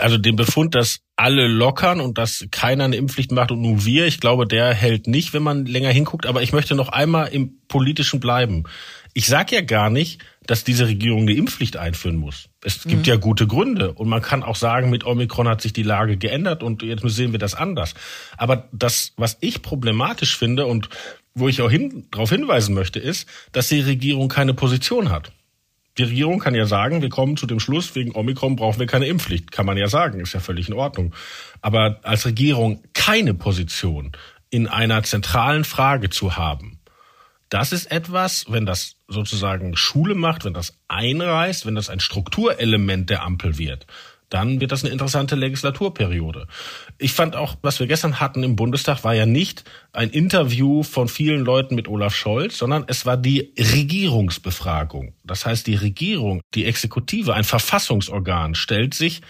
Also 0.00 0.18
den 0.18 0.36
Befund, 0.36 0.74
dass 0.74 1.00
alle 1.16 1.46
lockern 1.46 2.00
und 2.00 2.18
dass 2.18 2.46
keiner 2.50 2.84
eine 2.84 2.96
Impfpflicht 2.96 3.32
macht 3.32 3.50
und 3.50 3.60
nur 3.60 3.84
wir, 3.84 4.06
ich 4.06 4.20
glaube, 4.20 4.46
der 4.46 4.74
hält 4.74 5.06
nicht, 5.06 5.34
wenn 5.34 5.42
man 5.42 5.66
länger 5.66 5.90
hinguckt. 5.90 6.26
Aber 6.26 6.42
ich 6.42 6.52
möchte 6.52 6.74
noch 6.74 6.88
einmal 6.88 7.28
im 7.28 7.58
Politischen 7.68 8.20
bleiben. 8.20 8.64
Ich 9.14 9.26
sage 9.26 9.54
ja 9.54 9.60
gar 9.60 9.90
nicht, 9.90 10.20
dass 10.46 10.64
diese 10.64 10.86
Regierung 10.86 11.22
eine 11.22 11.34
Impfpflicht 11.34 11.76
einführen 11.76 12.16
muss. 12.16 12.48
Es 12.64 12.82
gibt 12.84 13.06
mhm. 13.06 13.12
ja 13.12 13.16
gute 13.16 13.46
Gründe 13.46 13.92
und 13.92 14.08
man 14.08 14.22
kann 14.22 14.42
auch 14.42 14.56
sagen, 14.56 14.90
mit 14.90 15.04
Omikron 15.04 15.48
hat 15.48 15.60
sich 15.60 15.72
die 15.72 15.82
Lage 15.82 16.16
geändert 16.16 16.62
und 16.62 16.82
jetzt 16.82 17.02
sehen 17.08 17.32
wir 17.32 17.38
das 17.38 17.54
anders. 17.54 17.94
Aber 18.36 18.68
das, 18.72 19.12
was 19.16 19.36
ich 19.40 19.62
problematisch 19.62 20.36
finde 20.36 20.66
und 20.66 20.88
wo 21.34 21.48
ich 21.48 21.62
auch 21.62 21.70
hin, 21.70 22.06
darauf 22.10 22.30
hinweisen 22.30 22.74
möchte, 22.74 22.98
ist, 22.98 23.28
dass 23.52 23.68
die 23.68 23.80
Regierung 23.80 24.28
keine 24.28 24.54
Position 24.54 25.10
hat. 25.10 25.32
Die 25.98 26.04
Regierung 26.04 26.38
kann 26.38 26.54
ja 26.54 26.66
sagen, 26.66 27.02
wir 27.02 27.10
kommen 27.10 27.36
zu 27.36 27.46
dem 27.46 27.60
Schluss, 27.60 27.94
wegen 27.94 28.14
Omikron 28.14 28.56
brauchen 28.56 28.80
wir 28.80 28.86
keine 28.86 29.06
Impfpflicht. 29.06 29.52
Kann 29.52 29.66
man 29.66 29.76
ja 29.76 29.88
sagen, 29.88 30.20
ist 30.20 30.32
ja 30.32 30.40
völlig 30.40 30.68
in 30.68 30.74
Ordnung. 30.74 31.14
Aber 31.60 32.00
als 32.02 32.24
Regierung 32.24 32.82
keine 32.94 33.34
Position 33.34 34.12
in 34.48 34.66
einer 34.66 35.02
zentralen 35.02 35.64
Frage 35.64 36.08
zu 36.08 36.36
haben, 36.36 36.78
das 37.50 37.72
ist 37.72 37.92
etwas, 37.92 38.46
wenn 38.48 38.64
das 38.64 38.96
sozusagen 39.08 39.76
Schule 39.76 40.14
macht, 40.14 40.46
wenn 40.46 40.54
das 40.54 40.78
einreißt, 40.88 41.66
wenn 41.66 41.74
das 41.74 41.90
ein 41.90 42.00
Strukturelement 42.00 43.10
der 43.10 43.22
Ampel 43.22 43.58
wird, 43.58 43.86
dann 44.32 44.60
wird 44.60 44.72
das 44.72 44.82
eine 44.82 44.92
interessante 44.92 45.34
Legislaturperiode. 45.34 46.46
Ich 46.98 47.12
fand 47.12 47.36
auch, 47.36 47.56
was 47.60 47.80
wir 47.80 47.86
gestern 47.86 48.18
hatten 48.18 48.42
im 48.42 48.56
Bundestag, 48.56 49.04
war 49.04 49.14
ja 49.14 49.26
nicht 49.26 49.64
ein 49.92 50.08
Interview 50.08 50.82
von 50.82 51.08
vielen 51.08 51.44
Leuten 51.44 51.74
mit 51.74 51.86
Olaf 51.86 52.14
Scholz, 52.14 52.56
sondern 52.56 52.84
es 52.86 53.04
war 53.04 53.18
die 53.18 53.52
Regierungsbefragung. 53.58 55.14
Das 55.24 55.44
heißt, 55.44 55.66
die 55.66 55.74
Regierung, 55.74 56.40
die 56.54 56.64
Exekutive, 56.64 57.34
ein 57.34 57.44
Verfassungsorgan, 57.44 58.54
stellt 58.54 58.94
sich 58.94 59.20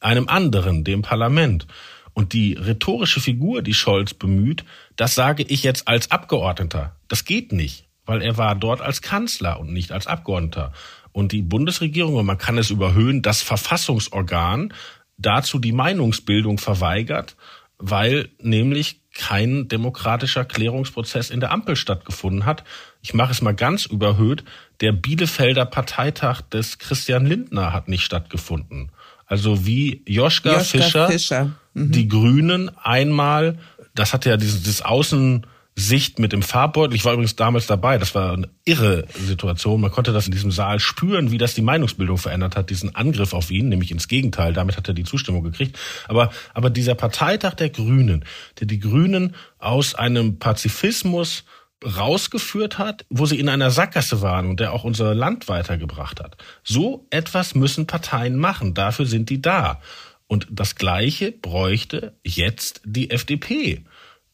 einem 0.00 0.28
anderen, 0.28 0.82
dem 0.82 1.02
Parlament. 1.02 1.66
Und 2.12 2.32
die 2.32 2.54
rhetorische 2.54 3.20
Figur, 3.20 3.62
die 3.62 3.74
Scholz 3.74 4.14
bemüht, 4.14 4.64
das 4.96 5.14
sage 5.14 5.44
ich 5.44 5.62
jetzt 5.62 5.86
als 5.86 6.10
Abgeordneter. 6.10 6.96
Das 7.06 7.24
geht 7.24 7.52
nicht, 7.52 7.86
weil 8.04 8.20
er 8.20 8.36
war 8.36 8.56
dort 8.56 8.80
als 8.80 9.00
Kanzler 9.00 9.60
und 9.60 9.72
nicht 9.72 9.92
als 9.92 10.08
Abgeordneter. 10.08 10.72
Und 11.12 11.32
die 11.32 11.42
Bundesregierung, 11.42 12.14
und 12.14 12.26
man 12.26 12.38
kann 12.38 12.58
es 12.58 12.70
überhöhen, 12.70 13.22
das 13.22 13.42
Verfassungsorgan 13.42 14.72
dazu 15.18 15.58
die 15.58 15.72
Meinungsbildung 15.72 16.58
verweigert, 16.58 17.36
weil 17.78 18.28
nämlich 18.40 19.00
kein 19.14 19.68
demokratischer 19.68 20.44
Klärungsprozess 20.44 21.30
in 21.30 21.40
der 21.40 21.50
Ampel 21.50 21.76
stattgefunden 21.76 22.46
hat. 22.46 22.64
Ich 23.02 23.12
mache 23.12 23.32
es 23.32 23.42
mal 23.42 23.54
ganz 23.54 23.86
überhöht. 23.86 24.44
Der 24.80 24.92
Bielefelder 24.92 25.66
Parteitag 25.66 26.42
des 26.42 26.78
Christian 26.78 27.26
Lindner 27.26 27.72
hat 27.72 27.88
nicht 27.88 28.04
stattgefunden. 28.04 28.92
Also 29.26 29.66
wie 29.66 30.02
Joschka, 30.06 30.58
Joschka 30.58 30.78
Fischer, 30.78 31.08
Fischer. 31.08 31.50
Mhm. 31.74 31.92
die 31.92 32.08
Grünen 32.08 32.70
einmal, 32.76 33.58
das 33.94 34.12
hat 34.12 34.26
ja 34.26 34.36
dieses, 34.36 34.62
dieses 34.62 34.82
Außen, 34.82 35.46
Sicht 35.76 36.18
mit 36.18 36.32
dem 36.32 36.42
Farbbeutel. 36.42 36.94
Ich 36.94 37.04
war 37.04 37.12
übrigens 37.12 37.36
damals 37.36 37.66
dabei. 37.66 37.96
Das 37.98 38.14
war 38.14 38.32
eine 38.32 38.50
irre 38.64 39.06
Situation. 39.14 39.80
Man 39.80 39.90
konnte 39.90 40.12
das 40.12 40.26
in 40.26 40.32
diesem 40.32 40.50
Saal 40.50 40.78
spüren, 40.80 41.30
wie 41.30 41.38
das 41.38 41.54
die 41.54 41.62
Meinungsbildung 41.62 42.18
verändert 42.18 42.56
hat, 42.56 42.70
diesen 42.70 42.94
Angriff 42.94 43.32
auf 43.32 43.50
ihn, 43.50 43.68
nämlich 43.68 43.90
ins 43.90 44.08
Gegenteil. 44.08 44.52
Damit 44.52 44.76
hat 44.76 44.88
er 44.88 44.94
die 44.94 45.04
Zustimmung 45.04 45.42
gekriegt. 45.42 45.78
Aber, 46.08 46.30
aber 46.54 46.70
dieser 46.70 46.94
Parteitag 46.94 47.54
der 47.54 47.70
Grünen, 47.70 48.24
der 48.58 48.66
die 48.66 48.78
Grünen 48.78 49.34
aus 49.58 49.94
einem 49.94 50.38
Pazifismus 50.38 51.44
rausgeführt 51.84 52.78
hat, 52.78 53.06
wo 53.08 53.24
sie 53.24 53.38
in 53.38 53.48
einer 53.48 53.70
Sackgasse 53.70 54.20
waren 54.20 54.48
und 54.48 54.60
der 54.60 54.72
auch 54.72 54.84
unser 54.84 55.14
Land 55.14 55.48
weitergebracht 55.48 56.20
hat. 56.20 56.36
So 56.62 57.06
etwas 57.10 57.54
müssen 57.54 57.86
Parteien 57.86 58.36
machen. 58.36 58.74
Dafür 58.74 59.06
sind 59.06 59.30
die 59.30 59.40
da. 59.40 59.80
Und 60.26 60.46
das 60.50 60.76
Gleiche 60.76 61.32
bräuchte 61.32 62.14
jetzt 62.22 62.82
die 62.84 63.10
FDP 63.10 63.84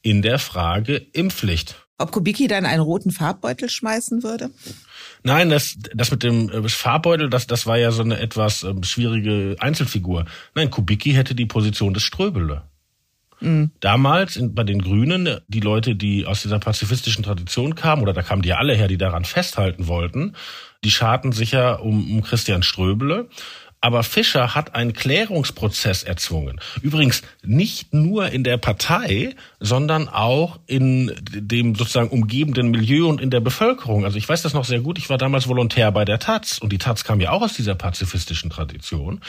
in 0.07 0.23
der 0.23 0.39
Frage 0.39 1.05
Impfpflicht. 1.13 1.75
Ob 1.99 2.13
Kubicki 2.13 2.47
dann 2.47 2.65
einen 2.65 2.83
roten 2.83 3.11
Farbbeutel 3.11 3.69
schmeißen 3.69 4.23
würde? 4.23 4.51
Nein, 5.25 5.51
das, 5.51 5.77
das 5.95 6.13
mit 6.13 6.23
dem 6.23 6.49
äh, 6.49 6.69
Farbbeutel, 6.69 7.29
das, 7.29 7.49
das 7.49 7.67
war 7.67 7.77
ja 7.77 7.91
so 7.91 8.03
eine 8.03 8.21
etwas 8.21 8.63
ähm, 8.63 8.85
schwierige 8.85 9.57
Einzelfigur. 9.59 10.27
Nein, 10.55 10.71
Kubicki 10.71 11.13
hätte 11.13 11.35
die 11.35 11.47
Position 11.47 11.93
des 11.93 12.05
Ströbele. 12.05 12.63
Mhm. 13.41 13.73
Damals 13.81 14.37
in, 14.37 14.55
bei 14.55 14.63
den 14.63 14.81
Grünen, 14.81 15.41
die 15.49 15.61
Leute, 15.61 15.97
die 15.97 16.25
aus 16.25 16.43
dieser 16.43 16.61
pazifistischen 16.61 17.25
Tradition 17.25 17.75
kamen, 17.75 18.03
oder 18.03 18.13
da 18.13 18.23
kamen 18.23 18.43
die 18.43 18.51
ja 18.51 18.59
alle 18.59 18.75
her, 18.75 18.87
die 18.87 18.99
daran 18.99 19.25
festhalten 19.25 19.89
wollten, 19.89 20.37
die 20.85 20.93
scharten 20.93 21.33
sich 21.33 21.51
ja 21.51 21.75
um, 21.75 22.19
um 22.19 22.23
Christian 22.23 22.63
Ströbele. 22.63 23.29
Aber 23.87 24.02
Fischer 24.02 24.57
hat 24.57 24.75
einen 24.75 24.95
Klärungsprozess 24.95 26.02
erzwungen. 26.02 26.59
Übrigens 26.83 27.23
nicht 27.45 27.95
nur 27.95 28.31
in 28.31 28.43
der 28.43 28.57
Partei, 28.57 29.37
sondern 29.61 30.09
auch 30.09 30.59
in 30.66 31.12
dem 31.31 31.76
sozusagen 31.76 32.09
umgebenden 32.09 32.73
Milieu 32.73 33.07
und 33.07 33.21
in 33.21 33.31
der 33.31 33.38
Bevölkerung. 33.38 34.05
Also 34.05 34.19
ich 34.19 34.28
weiß 34.28 34.43
das 34.43 34.55
noch 34.55 34.64
sehr 34.64 34.81
gut. 34.81 34.99
Ich 34.99 35.09
war 35.09 35.19
damals 35.19 35.47
Volontär 35.47 35.93
bei 35.93 36.05
der 36.05 36.19
Taz 36.19 36.59
und 36.59 36.73
die 36.73 36.78
Taz 36.78 37.05
kam 37.05 37.21
ja 37.21 37.31
auch 37.31 37.43
aus 37.43 37.55
dieser 37.55 37.76
pazifistischen 37.76 38.50
Tradition. 38.50 39.21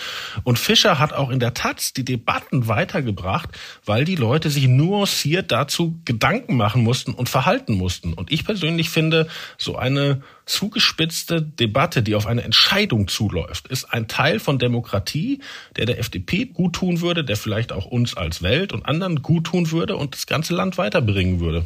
Und 0.44 0.58
Fischer 0.58 0.98
hat 0.98 1.14
auch 1.14 1.30
in 1.30 1.40
der 1.40 1.54
Taz 1.54 1.94
die 1.94 2.04
Debatten 2.04 2.68
weitergebracht, 2.68 3.50
weil 3.86 4.06
die 4.06 4.16
Leute 4.16 4.50
sich 4.50 4.68
nuanciert 4.68 5.52
dazu 5.52 6.00
Gedanken 6.04 6.58
machen 6.58 6.82
mussten 6.82 7.14
und 7.14 7.30
verhalten 7.30 7.76
mussten. 7.76 8.14
Und 8.14 8.32
ich 8.32 8.44
persönlich 8.44 8.90
finde, 8.90 9.28
so 9.60 9.76
eine 9.76 10.24
zugespitzte 10.48 11.42
Debatte, 11.42 12.02
die 12.02 12.16
auf 12.16 12.26
eine 12.26 12.44
Entscheidung 12.44 13.08
zuläuft, 13.08 13.68
ist 13.68 13.86
ein 13.86 14.08
Teil 14.08 14.40
von 14.40 14.60
Demokratie, 14.60 15.42
der 15.76 15.86
der 15.86 16.00
FDP 16.00 16.46
gut 16.46 16.74
tun 16.74 17.02
würde, 17.02 17.24
der 17.24 17.38
vielleicht 17.38 17.72
auch 17.72 17.86
uns 17.86 18.16
als 18.18 18.42
Welt 18.42 18.74
und 18.74 18.86
anderen 18.86 19.22
gut 19.22 19.46
tun 19.46 19.72
würde 19.72 19.96
und 19.96 20.16
das 20.16 20.26
ganze 20.26 20.56
Land 20.56 20.78
weiterbringen 20.78 21.40
würde. 21.40 21.66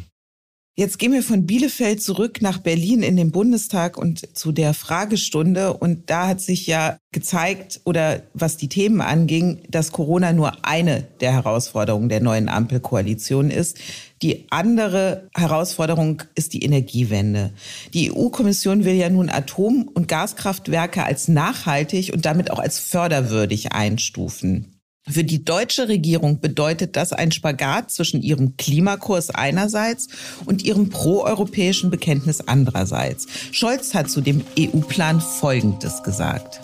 Jetzt 0.74 0.98
gehen 0.98 1.12
wir 1.12 1.22
von 1.22 1.44
Bielefeld 1.44 2.02
zurück 2.02 2.40
nach 2.40 2.56
Berlin 2.56 3.02
in 3.02 3.14
den 3.14 3.30
Bundestag 3.30 3.98
und 3.98 4.34
zu 4.34 4.52
der 4.52 4.72
Fragestunde. 4.72 5.74
Und 5.74 6.08
da 6.08 6.28
hat 6.28 6.40
sich 6.40 6.66
ja 6.66 6.96
gezeigt, 7.12 7.82
oder 7.84 8.22
was 8.32 8.56
die 8.56 8.70
Themen 8.70 9.02
anging, 9.02 9.60
dass 9.68 9.92
Corona 9.92 10.32
nur 10.32 10.64
eine 10.64 11.02
der 11.20 11.32
Herausforderungen 11.32 12.08
der 12.08 12.22
neuen 12.22 12.48
Ampelkoalition 12.48 13.50
ist. 13.50 13.80
Die 14.22 14.46
andere 14.48 15.28
Herausforderung 15.34 16.22
ist 16.34 16.54
die 16.54 16.64
Energiewende. 16.64 17.52
Die 17.92 18.10
EU-Kommission 18.10 18.86
will 18.86 18.94
ja 18.94 19.10
nun 19.10 19.28
Atom- 19.28 19.90
und 19.92 20.08
Gaskraftwerke 20.08 21.04
als 21.04 21.28
nachhaltig 21.28 22.14
und 22.14 22.24
damit 22.24 22.50
auch 22.50 22.58
als 22.58 22.78
förderwürdig 22.78 23.72
einstufen. 23.72 24.71
Für 25.10 25.24
die 25.24 25.44
deutsche 25.44 25.88
Regierung 25.88 26.40
bedeutet 26.40 26.94
das 26.94 27.12
ein 27.12 27.32
Spagat 27.32 27.90
zwischen 27.90 28.22
ihrem 28.22 28.56
Klimakurs 28.56 29.30
einerseits 29.30 30.06
und 30.44 30.62
ihrem 30.62 30.90
proeuropäischen 30.90 31.90
Bekenntnis 31.90 32.40
andererseits. 32.40 33.26
Scholz 33.50 33.94
hat 33.94 34.08
zu 34.08 34.20
dem 34.20 34.44
EU-Plan 34.56 35.20
Folgendes 35.20 36.04
gesagt. 36.04 36.60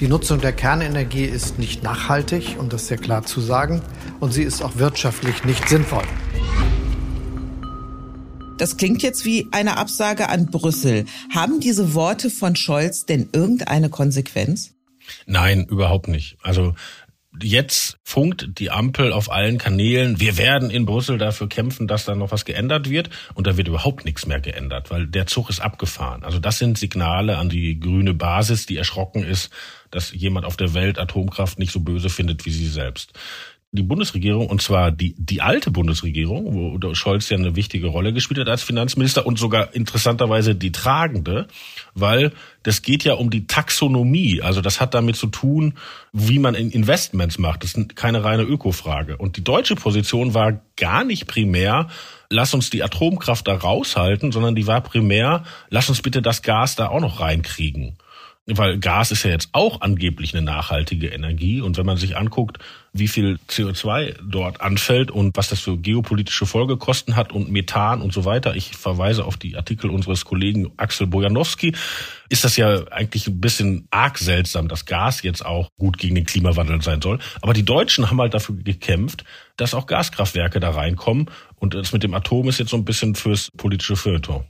Die 0.00 0.08
Nutzung 0.08 0.40
der 0.40 0.52
Kernenergie 0.52 1.24
ist 1.24 1.60
nicht 1.60 1.84
nachhaltig, 1.84 2.56
um 2.58 2.68
das 2.68 2.88
sehr 2.88 2.98
klar 2.98 3.24
zu 3.24 3.40
sagen, 3.40 3.82
und 4.18 4.32
sie 4.32 4.42
ist 4.42 4.60
auch 4.60 4.76
wirtschaftlich 4.76 5.44
nicht 5.44 5.68
sinnvoll. 5.68 6.02
Das 8.58 8.76
klingt 8.76 9.00
jetzt 9.04 9.24
wie 9.24 9.46
eine 9.52 9.76
Absage 9.76 10.28
an 10.28 10.46
Brüssel. 10.46 11.04
Haben 11.32 11.60
diese 11.60 11.94
Worte 11.94 12.30
von 12.30 12.56
Scholz 12.56 13.06
denn 13.06 13.28
irgendeine 13.32 13.90
Konsequenz? 13.90 14.72
Nein, 15.26 15.66
überhaupt 15.66 16.08
nicht. 16.08 16.36
Also 16.42 16.74
Jetzt 17.40 17.98
funkt 18.04 18.58
die 18.58 18.70
Ampel 18.70 19.12
auf 19.12 19.30
allen 19.30 19.56
Kanälen. 19.56 20.20
Wir 20.20 20.36
werden 20.36 20.70
in 20.70 20.84
Brüssel 20.84 21.16
dafür 21.16 21.48
kämpfen, 21.48 21.88
dass 21.88 22.04
da 22.04 22.14
noch 22.14 22.30
was 22.30 22.44
geändert 22.44 22.90
wird. 22.90 23.08
Und 23.34 23.46
da 23.46 23.56
wird 23.56 23.68
überhaupt 23.68 24.04
nichts 24.04 24.26
mehr 24.26 24.40
geändert, 24.40 24.90
weil 24.90 25.06
der 25.06 25.26
Zug 25.26 25.48
ist 25.48 25.60
abgefahren. 25.60 26.24
Also 26.24 26.38
das 26.38 26.58
sind 26.58 26.76
Signale 26.76 27.38
an 27.38 27.48
die 27.48 27.80
grüne 27.80 28.12
Basis, 28.12 28.66
die 28.66 28.76
erschrocken 28.76 29.24
ist, 29.24 29.50
dass 29.90 30.12
jemand 30.12 30.44
auf 30.44 30.58
der 30.58 30.74
Welt 30.74 30.98
Atomkraft 30.98 31.58
nicht 31.58 31.72
so 31.72 31.80
böse 31.80 32.10
findet 32.10 32.44
wie 32.44 32.50
sie 32.50 32.68
selbst 32.68 33.12
die 33.74 33.82
Bundesregierung, 33.82 34.48
und 34.48 34.60
zwar 34.60 34.90
die, 34.90 35.14
die 35.16 35.40
alte 35.40 35.70
Bundesregierung, 35.70 36.54
wo 36.54 36.94
Scholz 36.94 37.30
ja 37.30 37.38
eine 37.38 37.56
wichtige 37.56 37.86
Rolle 37.86 38.12
gespielt 38.12 38.38
hat 38.40 38.48
als 38.48 38.62
Finanzminister 38.62 39.24
und 39.24 39.38
sogar 39.38 39.74
interessanterweise 39.74 40.54
die 40.54 40.72
tragende, 40.72 41.48
weil 41.94 42.32
das 42.62 42.82
geht 42.82 43.04
ja 43.04 43.14
um 43.14 43.30
die 43.30 43.46
Taxonomie. 43.46 44.42
Also 44.42 44.60
das 44.60 44.80
hat 44.80 44.94
damit 44.94 45.16
zu 45.16 45.26
tun, 45.26 45.74
wie 46.12 46.38
man 46.38 46.54
Investments 46.54 47.38
macht. 47.38 47.62
Das 47.62 47.74
ist 47.74 47.96
keine 47.96 48.24
reine 48.24 48.42
Ökofrage. 48.42 49.16
Und 49.16 49.36
die 49.36 49.44
deutsche 49.44 49.74
Position 49.74 50.34
war 50.34 50.60
gar 50.76 51.04
nicht 51.04 51.26
primär, 51.26 51.88
lass 52.30 52.54
uns 52.54 52.70
die 52.70 52.82
Atomkraft 52.82 53.46
da 53.48 53.54
raushalten, 53.54 54.32
sondern 54.32 54.54
die 54.54 54.66
war 54.66 54.80
primär, 54.80 55.44
lass 55.68 55.88
uns 55.88 56.02
bitte 56.02 56.22
das 56.22 56.42
Gas 56.42 56.76
da 56.76 56.88
auch 56.88 57.00
noch 57.00 57.20
reinkriegen 57.20 57.96
weil 58.46 58.78
Gas 58.78 59.12
ist 59.12 59.22
ja 59.22 59.30
jetzt 59.30 59.50
auch 59.52 59.82
angeblich 59.82 60.34
eine 60.34 60.44
nachhaltige 60.44 61.08
Energie. 61.08 61.60
Und 61.60 61.76
wenn 61.76 61.86
man 61.86 61.96
sich 61.96 62.16
anguckt, 62.16 62.58
wie 62.92 63.06
viel 63.06 63.38
CO2 63.48 64.16
dort 64.28 64.60
anfällt 64.60 65.10
und 65.12 65.36
was 65.36 65.48
das 65.48 65.60
für 65.60 65.78
geopolitische 65.78 66.44
Folgekosten 66.44 67.14
hat 67.14 67.32
und 67.32 67.50
Methan 67.50 68.02
und 68.02 68.12
so 68.12 68.24
weiter, 68.24 68.56
ich 68.56 68.76
verweise 68.76 69.24
auf 69.24 69.36
die 69.36 69.56
Artikel 69.56 69.90
unseres 69.90 70.24
Kollegen 70.24 70.72
Axel 70.76 71.06
Bojanowski, 71.06 71.74
ist 72.28 72.44
das 72.44 72.56
ja 72.56 72.84
eigentlich 72.88 73.28
ein 73.28 73.40
bisschen 73.40 73.86
arg 73.90 74.18
seltsam, 74.18 74.66
dass 74.66 74.86
Gas 74.86 75.22
jetzt 75.22 75.46
auch 75.46 75.68
gut 75.78 75.96
gegen 75.96 76.16
den 76.16 76.26
Klimawandel 76.26 76.82
sein 76.82 77.00
soll. 77.00 77.20
Aber 77.42 77.52
die 77.52 77.64
Deutschen 77.64 78.10
haben 78.10 78.20
halt 78.20 78.34
dafür 78.34 78.56
gekämpft, 78.56 79.24
dass 79.56 79.72
auch 79.74 79.86
Gaskraftwerke 79.86 80.58
da 80.58 80.70
reinkommen. 80.70 81.26
Und 81.54 81.74
das 81.74 81.92
mit 81.92 82.02
dem 82.02 82.14
Atom 82.14 82.48
ist 82.48 82.58
jetzt 82.58 82.70
so 82.70 82.76
ein 82.76 82.84
bisschen 82.84 83.14
fürs 83.14 83.50
politische 83.56 83.94
Feuilleton. 83.94 84.44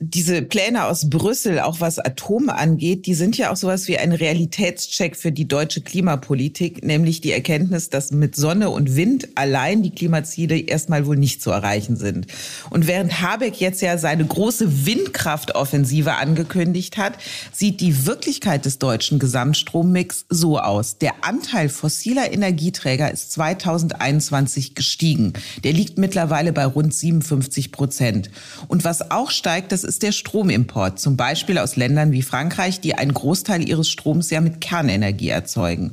Diese 0.00 0.42
Pläne 0.42 0.84
aus 0.84 1.10
Brüssel, 1.10 1.58
auch 1.58 1.80
was 1.80 1.98
Atome 1.98 2.54
angeht, 2.54 3.06
die 3.06 3.14
sind 3.14 3.36
ja 3.36 3.50
auch 3.50 3.56
sowas 3.56 3.88
wie 3.88 3.98
ein 3.98 4.12
Realitätscheck 4.12 5.16
für 5.16 5.32
die 5.32 5.48
deutsche 5.48 5.80
Klimapolitik, 5.80 6.84
nämlich 6.84 7.20
die 7.20 7.32
Erkenntnis, 7.32 7.90
dass 7.90 8.12
mit 8.12 8.36
Sonne 8.36 8.70
und 8.70 8.94
Wind 8.94 9.28
allein 9.34 9.82
die 9.82 9.90
Klimaziele 9.90 10.56
erstmal 10.56 11.04
wohl 11.06 11.16
nicht 11.16 11.42
zu 11.42 11.50
erreichen 11.50 11.96
sind. 11.96 12.28
Und 12.70 12.86
während 12.86 13.20
Habeck 13.22 13.60
jetzt 13.60 13.82
ja 13.82 13.98
seine 13.98 14.24
große 14.24 14.86
Windkraftoffensive 14.86 16.14
angekündigt 16.14 16.96
hat, 16.96 17.14
sieht 17.52 17.80
die 17.80 18.06
Wirklichkeit 18.06 18.66
des 18.66 18.78
deutschen 18.78 19.18
Gesamtstrommix 19.18 20.26
so 20.28 20.60
aus. 20.60 20.98
Der 20.98 21.24
Anteil 21.24 21.68
fossiler 21.68 22.32
Energieträger 22.32 23.10
ist 23.10 23.32
2021 23.32 24.76
gestiegen. 24.76 25.32
Der 25.64 25.72
liegt 25.72 25.98
mittlerweile 25.98 26.52
bei 26.52 26.66
rund 26.66 26.94
57 26.94 27.72
Prozent. 27.72 28.30
Und 28.68 28.84
was 28.84 29.10
auch 29.10 29.32
steigt, 29.32 29.72
das 29.72 29.87
ist 29.88 30.04
der 30.04 30.12
Stromimport, 30.12 31.00
zum 31.00 31.16
Beispiel 31.16 31.58
aus 31.58 31.74
Ländern 31.74 32.12
wie 32.12 32.22
Frankreich, 32.22 32.80
die 32.80 32.94
einen 32.94 33.14
Großteil 33.14 33.68
ihres 33.68 33.88
Stroms 33.88 34.30
ja 34.30 34.40
mit 34.40 34.60
Kernenergie 34.60 35.30
erzeugen. 35.30 35.92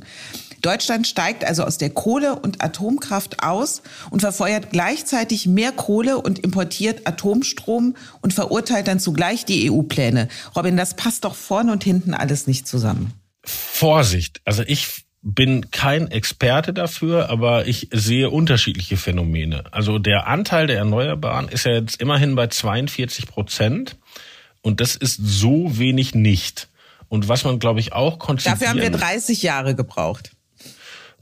Deutschland 0.62 1.06
steigt 1.06 1.44
also 1.44 1.64
aus 1.64 1.78
der 1.78 1.90
Kohle- 1.90 2.38
und 2.38 2.62
Atomkraft 2.62 3.42
aus 3.42 3.82
und 4.10 4.20
verfeuert 4.20 4.70
gleichzeitig 4.70 5.46
mehr 5.46 5.72
Kohle 5.72 6.18
und 6.18 6.38
importiert 6.38 7.06
Atomstrom 7.06 7.96
und 8.20 8.34
verurteilt 8.34 8.88
dann 8.88 9.00
zugleich 9.00 9.44
die 9.44 9.70
EU-Pläne. 9.70 10.28
Robin, 10.54 10.76
das 10.76 10.94
passt 10.94 11.24
doch 11.24 11.34
vorne 11.34 11.72
und 11.72 11.84
hinten 11.84 12.14
alles 12.14 12.46
nicht 12.46 12.66
zusammen. 12.66 13.12
Vorsicht. 13.44 14.40
Also 14.44 14.62
ich 14.66 15.05
bin 15.28 15.72
kein 15.72 16.08
Experte 16.12 16.72
dafür, 16.72 17.30
aber 17.30 17.66
ich 17.66 17.88
sehe 17.90 18.30
unterschiedliche 18.30 18.96
Phänomene. 18.96 19.64
Also 19.72 19.98
der 19.98 20.28
Anteil 20.28 20.68
der 20.68 20.78
Erneuerbaren 20.78 21.48
ist 21.48 21.66
ja 21.66 21.72
jetzt 21.72 22.00
immerhin 22.00 22.36
bei 22.36 22.46
42 22.46 23.26
Prozent 23.26 23.96
und 24.62 24.80
das 24.80 24.94
ist 24.94 25.16
so 25.16 25.78
wenig 25.78 26.14
nicht. 26.14 26.68
Und 27.08 27.28
was 27.28 27.42
man, 27.42 27.58
glaube 27.58 27.80
ich, 27.80 27.92
auch 27.92 28.20
konzipieren... 28.20 28.60
Dafür 28.60 28.68
haben 28.68 28.92
wir 28.92 28.96
30 28.96 29.42
Jahre 29.42 29.74
gebraucht. 29.74 30.30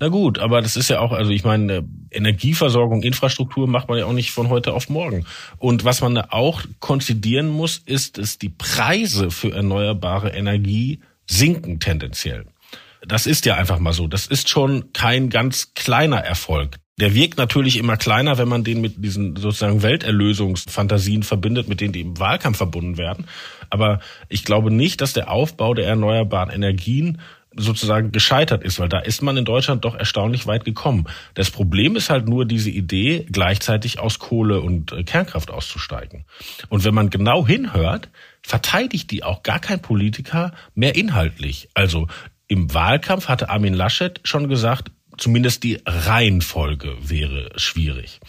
Na 0.00 0.08
gut, 0.08 0.38
aber 0.38 0.60
das 0.60 0.76
ist 0.76 0.90
ja 0.90 1.00
auch, 1.00 1.12
also 1.12 1.30
ich 1.30 1.44
meine, 1.44 1.88
Energieversorgung, 2.10 3.02
Infrastruktur 3.02 3.66
macht 3.66 3.88
man 3.88 3.96
ja 3.96 4.04
auch 4.04 4.12
nicht 4.12 4.32
von 4.32 4.50
heute 4.50 4.74
auf 4.74 4.90
morgen. 4.90 5.24
Und 5.56 5.86
was 5.86 6.02
man 6.02 6.18
auch 6.18 6.60
konzidieren 6.80 7.48
muss, 7.48 7.80
ist, 7.86 8.18
dass 8.18 8.36
die 8.36 8.50
Preise 8.50 9.30
für 9.30 9.52
erneuerbare 9.52 10.28
Energie 10.30 11.00
sinken 11.26 11.80
tendenziell. 11.80 12.44
Das 13.06 13.26
ist 13.26 13.44
ja 13.46 13.56
einfach 13.56 13.78
mal 13.78 13.92
so. 13.92 14.06
Das 14.06 14.26
ist 14.26 14.48
schon 14.48 14.92
kein 14.92 15.30
ganz 15.30 15.74
kleiner 15.74 16.18
Erfolg. 16.18 16.76
Der 17.00 17.12
wirkt 17.14 17.38
natürlich 17.38 17.76
immer 17.76 17.96
kleiner, 17.96 18.38
wenn 18.38 18.48
man 18.48 18.62
den 18.62 18.80
mit 18.80 19.04
diesen 19.04 19.34
sozusagen 19.34 19.82
Welterlösungsfantasien 19.82 21.24
verbindet, 21.24 21.68
mit 21.68 21.80
denen 21.80 21.92
die 21.92 22.02
im 22.02 22.20
Wahlkampf 22.20 22.58
verbunden 22.58 22.98
werden. 22.98 23.26
Aber 23.68 24.00
ich 24.28 24.44
glaube 24.44 24.70
nicht, 24.70 25.00
dass 25.00 25.12
der 25.12 25.30
Aufbau 25.30 25.74
der 25.74 25.86
erneuerbaren 25.86 26.50
Energien 26.50 27.20
sozusagen 27.56 28.12
gescheitert 28.12 28.62
ist, 28.62 28.78
weil 28.78 28.88
da 28.88 28.98
ist 28.98 29.22
man 29.22 29.36
in 29.36 29.44
Deutschland 29.44 29.84
doch 29.84 29.94
erstaunlich 29.94 30.46
weit 30.46 30.64
gekommen. 30.64 31.06
Das 31.34 31.50
Problem 31.50 31.96
ist 31.96 32.10
halt 32.10 32.28
nur 32.28 32.44
diese 32.46 32.70
Idee, 32.70 33.26
gleichzeitig 33.30 33.98
aus 33.98 34.18
Kohle 34.18 34.60
und 34.60 34.92
äh, 34.92 35.04
Kernkraft 35.04 35.50
auszusteigen. 35.50 36.24
Und 36.68 36.84
wenn 36.84 36.94
man 36.94 37.10
genau 37.10 37.46
hinhört, 37.46 38.08
verteidigt 38.42 39.10
die 39.10 39.22
auch 39.22 39.42
gar 39.42 39.58
kein 39.58 39.80
Politiker 39.80 40.52
mehr 40.74 40.96
inhaltlich. 40.96 41.68
Also 41.74 42.08
im 42.48 42.72
Wahlkampf 42.74 43.28
hatte 43.28 43.48
Armin 43.48 43.74
Laschet 43.74 44.20
schon 44.24 44.48
gesagt, 44.48 44.90
zumindest 45.16 45.62
die 45.62 45.80
Reihenfolge 45.86 46.96
wäre 47.00 47.50
schwierig. 47.56 48.20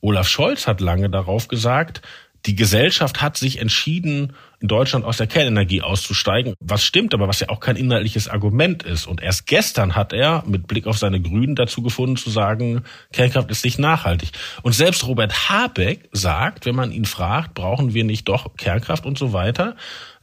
Olaf 0.00 0.28
Scholz 0.28 0.66
hat 0.66 0.80
lange 0.80 1.10
darauf 1.10 1.48
gesagt, 1.48 2.02
die 2.46 2.54
Gesellschaft 2.54 3.22
hat 3.22 3.36
sich 3.36 3.58
entschieden, 3.58 4.32
in 4.60 4.68
Deutschland 4.68 5.04
aus 5.04 5.16
der 5.16 5.26
Kernenergie 5.26 5.82
auszusteigen, 5.82 6.54
was 6.60 6.84
stimmt, 6.84 7.12
aber 7.12 7.26
was 7.28 7.40
ja 7.40 7.48
auch 7.48 7.60
kein 7.60 7.76
inhaltliches 7.76 8.28
Argument 8.28 8.84
ist. 8.84 9.06
Und 9.06 9.20
erst 9.20 9.46
gestern 9.46 9.96
hat 9.96 10.12
er 10.12 10.44
mit 10.46 10.68
Blick 10.68 10.86
auf 10.86 10.96
seine 10.96 11.20
Grünen 11.20 11.56
dazu 11.56 11.82
gefunden 11.82 12.16
zu 12.16 12.30
sagen, 12.30 12.84
Kernkraft 13.12 13.50
ist 13.50 13.64
nicht 13.64 13.78
nachhaltig. 13.78 14.30
Und 14.62 14.72
selbst 14.72 15.06
Robert 15.06 15.50
Habeck 15.50 16.08
sagt, 16.12 16.66
wenn 16.66 16.76
man 16.76 16.92
ihn 16.92 17.04
fragt, 17.04 17.54
brauchen 17.54 17.94
wir 17.94 18.04
nicht 18.04 18.28
doch 18.28 18.56
Kernkraft 18.56 19.04
und 19.04 19.18
so 19.18 19.32
weiter, 19.32 19.76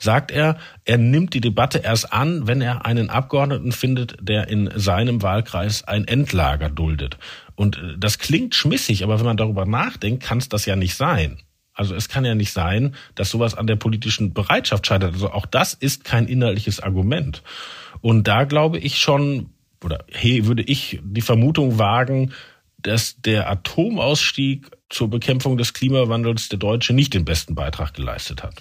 sagt 0.03 0.31
er, 0.31 0.57
er 0.85 0.97
nimmt 0.97 1.33
die 1.33 1.41
Debatte 1.41 1.79
erst 1.79 2.13
an, 2.13 2.47
wenn 2.47 2.61
er 2.61 2.85
einen 2.85 3.09
Abgeordneten 3.09 3.71
findet, 3.71 4.17
der 4.21 4.47
in 4.47 4.69
seinem 4.75 5.21
Wahlkreis 5.21 5.83
ein 5.83 6.07
Endlager 6.07 6.69
duldet. 6.69 7.17
Und 7.55 7.77
äh, 7.77 7.97
das 7.97 8.19
klingt 8.19 8.55
schmissig, 8.55 9.03
aber 9.03 9.19
wenn 9.19 9.25
man 9.25 9.37
darüber 9.37 9.65
nachdenkt, 9.65 10.23
kann 10.23 10.37
es 10.37 10.49
das 10.49 10.65
ja 10.65 10.75
nicht 10.75 10.95
sein. 10.95 11.39
Also 11.73 11.95
es 11.95 12.07
kann 12.07 12.23
ja 12.23 12.35
nicht 12.35 12.53
sein, 12.53 12.95
dass 13.15 13.31
sowas 13.31 13.55
an 13.55 13.65
der 13.65 13.75
politischen 13.77 14.33
Bereitschaft 14.33 14.85
scheitert. 14.85 15.13
Also 15.13 15.31
auch 15.31 15.47
das 15.47 15.73
ist 15.73 16.03
kein 16.03 16.27
inhaltliches 16.27 16.79
Argument. 16.79 17.41
Und 18.01 18.27
da 18.27 18.43
glaube 18.43 18.77
ich 18.77 18.99
schon, 18.99 19.49
oder 19.83 20.05
hey, 20.11 20.45
würde 20.45 20.63
ich 20.63 20.99
die 21.03 21.21
Vermutung 21.21 21.79
wagen, 21.79 22.31
dass 22.77 23.19
der 23.21 23.49
Atomausstieg 23.49 24.69
zur 24.89 25.09
Bekämpfung 25.09 25.57
des 25.57 25.73
Klimawandels 25.73 26.49
der 26.49 26.59
Deutsche 26.59 26.93
nicht 26.93 27.13
den 27.13 27.25
besten 27.25 27.55
Beitrag 27.55 27.93
geleistet 27.93 28.43
hat. 28.43 28.55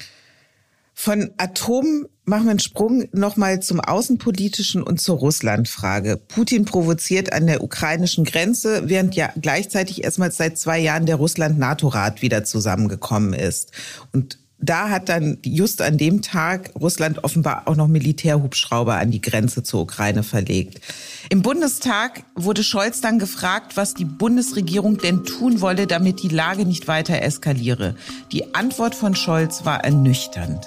Von 0.95 1.31
Atom 1.37 2.07
machen 2.25 2.45
wir 2.45 2.51
einen 2.51 2.59
Sprung 2.61 3.09
nochmal 3.13 3.61
zum 3.61 3.81
Außenpolitischen 3.81 4.83
und 4.83 5.01
zur 5.01 5.19
Russlandfrage. 5.19 6.17
Putin 6.17 6.65
provoziert 6.65 7.33
an 7.33 7.47
der 7.47 7.63
ukrainischen 7.63 8.25
Grenze, 8.25 8.89
während 8.89 9.15
ja 9.17 9.31
gleichzeitig 9.41 10.05
erstmals 10.05 10.37
seit 10.37 10.59
zwei 10.59 10.79
Jahren 10.79 11.07
der 11.07 11.17
Russland-NATO-Rat 11.17 12.23
wieder 12.23 12.45
zusammengekommen 12.45 13.33
ist. 13.33 13.73
Und 14.13 14.39
da 14.65 14.91
hat 14.91 15.09
dann 15.09 15.39
just 15.45 15.83
an 15.83 15.99
dem 15.99 16.23
Tag 16.23 16.71
Russland 16.81 17.25
offenbar 17.25 17.63
auch 17.67 17.75
noch 17.75 17.89
Militärhubschrauber 17.89 18.95
an 18.95 19.11
die 19.11 19.21
Grenze 19.21 19.65
zur 19.65 19.81
Ukraine 19.81 20.23
verlegt. 20.23 20.81
Im 21.31 21.43
Bundestag 21.43 22.23
wurde 22.37 22.63
Scholz 22.63 23.01
dann 23.01 23.19
gefragt, 23.19 23.77
was 23.77 23.95
die 23.95 24.05
Bundesregierung 24.05 24.99
denn 24.99 25.25
tun 25.25 25.61
wolle, 25.61 25.89
damit 25.89 26.23
die 26.23 26.29
Lage 26.29 26.65
nicht 26.65 26.87
weiter 26.87 27.21
eskaliere. 27.21 27.97
Die 28.31 28.55
Antwort 28.55 28.95
von 28.95 29.17
Scholz 29.17 29.65
war 29.65 29.83
ernüchternd. 29.83 30.65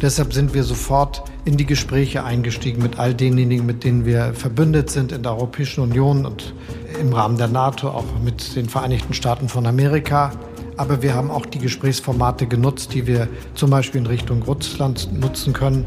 Deshalb 0.00 0.32
sind 0.32 0.54
wir 0.54 0.64
sofort 0.64 1.22
in 1.44 1.56
die 1.56 1.66
Gespräche 1.66 2.24
eingestiegen 2.24 2.82
mit 2.82 2.98
all 2.98 3.14
denjenigen, 3.14 3.66
mit 3.66 3.84
denen 3.84 4.04
wir 4.04 4.34
verbündet 4.34 4.90
sind 4.90 5.12
in 5.12 5.22
der 5.22 5.32
Europäischen 5.32 5.82
Union 5.82 6.26
und 6.26 6.54
im 7.00 7.12
Rahmen 7.12 7.38
der 7.38 7.48
NATO, 7.48 7.88
auch 7.88 8.04
mit 8.24 8.56
den 8.56 8.68
Vereinigten 8.68 9.14
Staaten 9.14 9.48
von 9.48 9.66
Amerika. 9.66 10.32
Aber 10.76 11.02
wir 11.02 11.14
haben 11.14 11.30
auch 11.30 11.46
die 11.46 11.58
Gesprächsformate 11.58 12.46
genutzt, 12.46 12.94
die 12.94 13.06
wir 13.06 13.28
zum 13.54 13.70
Beispiel 13.70 14.00
in 14.00 14.06
Richtung 14.06 14.42
Russland 14.42 15.08
nutzen 15.12 15.52
können. 15.52 15.84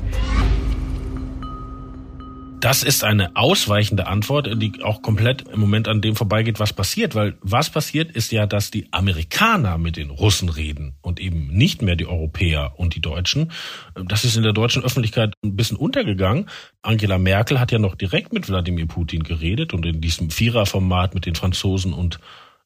Das 2.65 2.81
ist 2.81 3.03
eine 3.03 3.35
ausweichende 3.35 4.07
Antwort, 4.07 4.49
die 4.59 4.81
auch 4.81 5.03
komplett 5.03 5.43
im 5.49 5.59
Moment 5.59 5.87
an 5.87 6.01
dem 6.01 6.15
vorbeigeht, 6.15 6.59
was 6.59 6.73
passiert. 6.73 7.13
Weil 7.13 7.37
was 7.41 7.69
passiert 7.69 8.09
ist 8.09 8.31
ja, 8.31 8.47
dass 8.47 8.71
die 8.71 8.87
Amerikaner 8.91 9.77
mit 9.77 9.97
den 9.97 10.09
Russen 10.09 10.49
reden 10.49 10.95
und 11.03 11.19
eben 11.19 11.49
nicht 11.49 11.83
mehr 11.83 11.95
die 11.95 12.07
Europäer 12.07 12.73
und 12.77 12.95
die 12.95 13.01
Deutschen. 13.01 13.51
Das 13.93 14.25
ist 14.25 14.35
in 14.35 14.41
der 14.41 14.51
deutschen 14.51 14.83
Öffentlichkeit 14.83 15.35
ein 15.43 15.55
bisschen 15.55 15.77
untergegangen. 15.77 16.49
Angela 16.81 17.19
Merkel 17.19 17.59
hat 17.59 17.71
ja 17.71 17.77
noch 17.77 17.93
direkt 17.93 18.33
mit 18.33 18.49
Wladimir 18.49 18.87
Putin 18.87 19.21
geredet 19.21 19.75
und 19.75 19.85
in 19.85 20.01
diesem 20.01 20.31
Viererformat 20.31 21.13
mit 21.13 21.27
den 21.27 21.35
Franzosen 21.35 21.93
und 21.93 22.19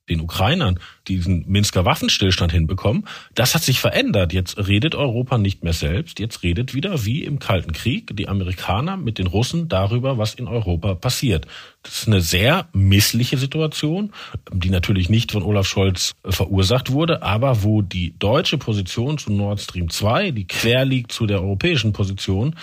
den 0.10 0.22
Ukrainern 0.22 0.80
diesen 1.08 1.48
Minsker 1.48 1.86
Waffenstillstand 1.86 2.52
hinbekommen. 2.52 3.06
Das 3.36 3.56
hat 3.56 3.64
sich 3.64 3.80
verändert. 3.80 4.34
Jetzt 4.34 4.58
redet 4.58 4.96
Europa 4.96 5.38
nicht 5.38 5.64
mehr 5.64 5.74
selbst. 5.74 6.20
Jetzt 6.20 6.44
redet 6.44 6.74
wieder 6.74 7.06
wie 7.06 7.24
im 7.24 7.40
Kalten 7.40 7.72
Krieg 7.72 8.16
die 8.16 8.28
Amerikaner 8.28 8.98
mit 8.98 9.18
den 9.18 9.28
Russen 9.28 9.68
darüber, 9.68 10.18
was 10.18 10.34
in 10.34 10.48
Europa 10.48 10.96
passiert. 10.96 11.48
Das 11.84 12.02
ist 12.02 12.08
eine 12.08 12.22
sehr 12.22 12.68
missliche 12.74 13.38
Situation, 13.38 14.12
die 14.52 14.70
natürlich 14.70 15.10
nicht 15.10 15.32
von 15.32 15.44
Olaf 15.44 15.68
Scholz 15.68 16.14
verursacht 16.26 16.92
wurde, 16.92 17.24
aber 17.24 17.64
wo 17.64 17.82
die 17.82 18.18
deutsche 18.20 18.58
Position 18.58 19.18
zu 19.18 19.32
Nord 19.32 19.62
Stream 19.62 19.90
2, 19.90 20.32
die 20.32 20.46
quer 20.46 20.86
liegt 20.86 21.12
zu 21.12 21.26
der 21.26 21.42
europäischen 21.42 21.94
Position, 21.94 22.56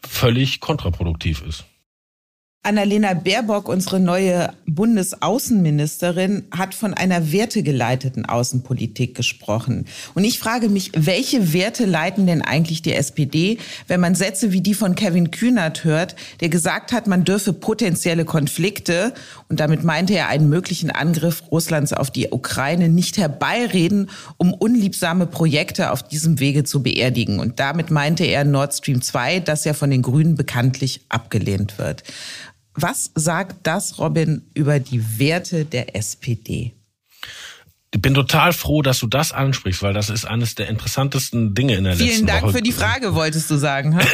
völlig 0.00 0.60
kontraproduktiv 0.60 1.42
ist. 1.46 1.64
Annalena 2.66 3.14
Baerbock, 3.14 3.68
unsere 3.68 4.00
neue 4.00 4.52
Bundesaußenministerin, 4.66 6.46
hat 6.50 6.74
von 6.74 6.94
einer 6.94 7.30
wertegeleiteten 7.30 8.26
Außenpolitik 8.26 9.14
gesprochen. 9.14 9.86
Und 10.14 10.24
ich 10.24 10.40
frage 10.40 10.68
mich, 10.68 10.90
welche 10.96 11.52
Werte 11.52 11.84
leiten 11.84 12.26
denn 12.26 12.42
eigentlich 12.42 12.82
die 12.82 12.92
SPD, 12.92 13.58
wenn 13.86 14.00
man 14.00 14.16
Sätze 14.16 14.50
wie 14.50 14.62
die 14.62 14.74
von 14.74 14.96
Kevin 14.96 15.30
Kühnert 15.30 15.84
hört, 15.84 16.16
der 16.40 16.48
gesagt 16.48 16.90
hat, 16.90 17.06
man 17.06 17.22
dürfe 17.22 17.52
potenzielle 17.52 18.24
Konflikte, 18.24 19.14
und 19.48 19.60
damit 19.60 19.84
meinte 19.84 20.14
er 20.14 20.26
einen 20.26 20.48
möglichen 20.48 20.90
Angriff 20.90 21.44
Russlands 21.52 21.92
auf 21.92 22.10
die 22.10 22.30
Ukraine, 22.32 22.88
nicht 22.88 23.16
herbeireden, 23.16 24.10
um 24.38 24.52
unliebsame 24.52 25.28
Projekte 25.28 25.92
auf 25.92 26.02
diesem 26.02 26.40
Wege 26.40 26.64
zu 26.64 26.82
beerdigen. 26.82 27.38
Und 27.38 27.60
damit 27.60 27.92
meinte 27.92 28.24
er 28.24 28.42
Nord 28.42 28.74
Stream 28.74 29.02
2, 29.02 29.38
das 29.38 29.64
ja 29.64 29.72
von 29.72 29.90
den 29.90 30.02
Grünen 30.02 30.34
bekanntlich 30.34 31.02
abgelehnt 31.08 31.78
wird. 31.78 32.02
Was 32.76 33.10
sagt 33.14 33.66
das, 33.66 33.98
Robin, 33.98 34.42
über 34.54 34.78
die 34.80 35.18
Werte 35.18 35.64
der 35.64 35.96
SPD? 35.96 36.72
Ich 37.92 38.02
bin 38.02 38.12
total 38.12 38.52
froh, 38.52 38.82
dass 38.82 38.98
du 38.98 39.06
das 39.06 39.32
ansprichst, 39.32 39.82
weil 39.82 39.94
das 39.94 40.10
ist 40.10 40.26
eines 40.26 40.54
der 40.54 40.68
interessantesten 40.68 41.54
Dinge 41.54 41.76
in 41.76 41.84
der 41.84 41.96
Vielen 41.96 42.08
letzten 42.08 42.26
Dank 42.26 42.42
Woche. 42.42 42.52
für 42.52 42.62
die 42.62 42.72
Frage, 42.72 43.14
wolltest 43.14 43.50
du 43.50 43.56
sagen. 43.56 43.98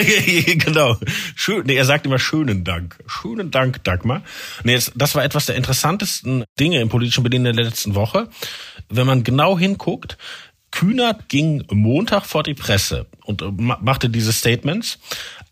Genau. 0.47 0.97
Schön, 1.35 1.67
nee, 1.67 1.75
er 1.75 1.85
sagt 1.85 2.07
immer 2.07 2.21
schönen 2.21 2.63
Dank. 2.63 2.97
Schönen 3.07 3.51
Dank, 3.51 3.83
Dagmar. 3.83 4.23
Nee, 4.63 4.75
jetzt, 4.75 4.93
das 4.95 5.15
war 5.17 5.25
etwas 5.25 5.47
der 5.47 5.57
interessantesten 5.57 6.45
Dinge 6.61 6.81
im 6.81 6.89
politischen 6.91 7.25
Berlin 7.25 7.43
der 7.45 7.55
letzten 7.55 7.97
Woche. 7.97 8.29
Wenn 8.89 9.07
man 9.07 9.25
genau 9.25 9.59
hinguckt, 9.59 10.17
Kühnert 10.71 11.29
ging 11.29 11.65
Montag 11.71 12.25
vor 12.25 12.43
die 12.43 12.55
Presse 12.55 13.07
und 13.25 13.43
machte 13.59 14.09
diese 14.09 14.33
Statements. 14.33 14.99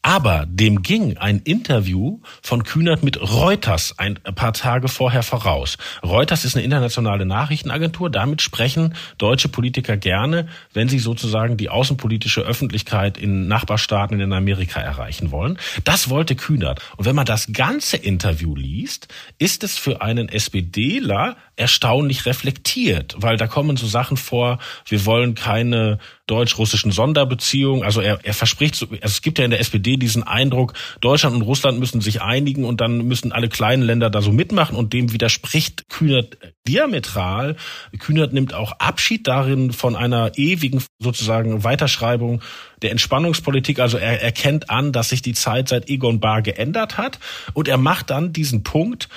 Aber 0.03 0.47
dem 0.49 0.83
ging 0.83 1.19
ein 1.19 1.41
Interview 1.41 2.21
von 2.43 2.65
Kühnert 2.65 3.03
mit 3.03 3.21
Reuters 3.21 3.99
ein 3.99 4.15
paar 4.15 4.55
Tage 4.55 4.89
vorher 4.89 5.23
voraus. 5.23 5.77
Reuters 6.03 6.47
ist 6.47 6.57
eine 6.57 6.65
internationale 6.65 7.27
Nachrichtenagentur. 7.27 8.09
Damit 8.09 8.41
sprechen 8.41 8.95
deutsche 9.19 9.49
Politiker 9.49 9.99
gerne, 9.99 10.49
wenn 10.73 10.89
sie 10.89 10.99
sozusagen 10.99 11.59
die 11.59 11.69
außenpolitische 11.69 12.41
Öffentlichkeit 12.41 13.19
in 13.19 13.47
Nachbarstaaten 13.47 14.19
in 14.21 14.33
Amerika 14.33 14.81
erreichen 14.81 15.33
wollen. 15.33 15.59
Das 15.85 16.09
wollte 16.09 16.35
Kühnert. 16.35 16.81
Und 16.97 17.05
wenn 17.05 17.17
man 17.17 17.27
das 17.27 17.53
ganze 17.53 17.99
Interview 17.99 18.57
liest, 18.57 19.09
ist 19.39 19.65
es 19.65 19.77
für 19.77 20.01
einen 20.01 20.31
SPDler 20.31 21.37
erstaunlich 21.61 22.25
reflektiert, 22.25 23.15
weil 23.19 23.37
da 23.37 23.47
kommen 23.47 23.77
so 23.77 23.87
Sachen 23.87 24.17
vor, 24.17 24.59
wir 24.87 25.05
wollen 25.05 25.35
keine 25.35 25.99
deutsch-russischen 26.27 26.91
Sonderbeziehungen. 26.91 27.85
Also 27.85 28.01
er, 28.01 28.19
er 28.23 28.33
verspricht, 28.33 28.77
so, 28.77 28.87
also 28.87 28.99
es 29.03 29.21
gibt 29.21 29.39
ja 29.39 29.45
in 29.45 29.51
der 29.51 29.61
SPD 29.61 29.99
diesen 29.99 30.23
Eindruck, 30.23 30.73
Deutschland 31.03 31.37
und 31.37 31.43
Russland 31.43 31.79
müssen 31.79 32.01
sich 32.01 32.23
einigen 32.23 32.65
und 32.65 32.81
dann 32.81 33.07
müssen 33.07 33.33
alle 33.33 33.49
kleinen 33.49 33.83
Länder 33.83 34.09
da 34.09 34.23
so 34.23 34.33
mitmachen 34.33 34.75
und 34.75 34.95
dem 34.95 35.13
widerspricht 35.13 35.89
Kühnert 35.91 36.39
diametral. 36.67 37.57
Kühnert 37.99 38.33
nimmt 38.33 38.55
auch 38.55 38.73
Abschied 38.79 39.27
darin 39.27 39.73
von 39.73 39.97
einer 39.97 40.33
ewigen 40.37 40.83
sozusagen 40.99 41.63
Weiterschreibung 41.63 42.41
der 42.81 42.93
Entspannungspolitik. 42.93 43.81
Also 43.81 43.99
er 43.99 44.23
erkennt 44.23 44.71
an, 44.71 44.93
dass 44.93 45.11
sich 45.11 45.21
die 45.21 45.35
Zeit 45.35 45.69
seit 45.69 45.91
Egon 45.91 46.21
Bahr 46.21 46.41
geändert 46.41 46.97
hat 46.97 47.19
und 47.53 47.69
er 47.69 47.77
macht 47.77 48.09
dann 48.09 48.33
diesen 48.33 48.63
Punkt, 48.63 49.09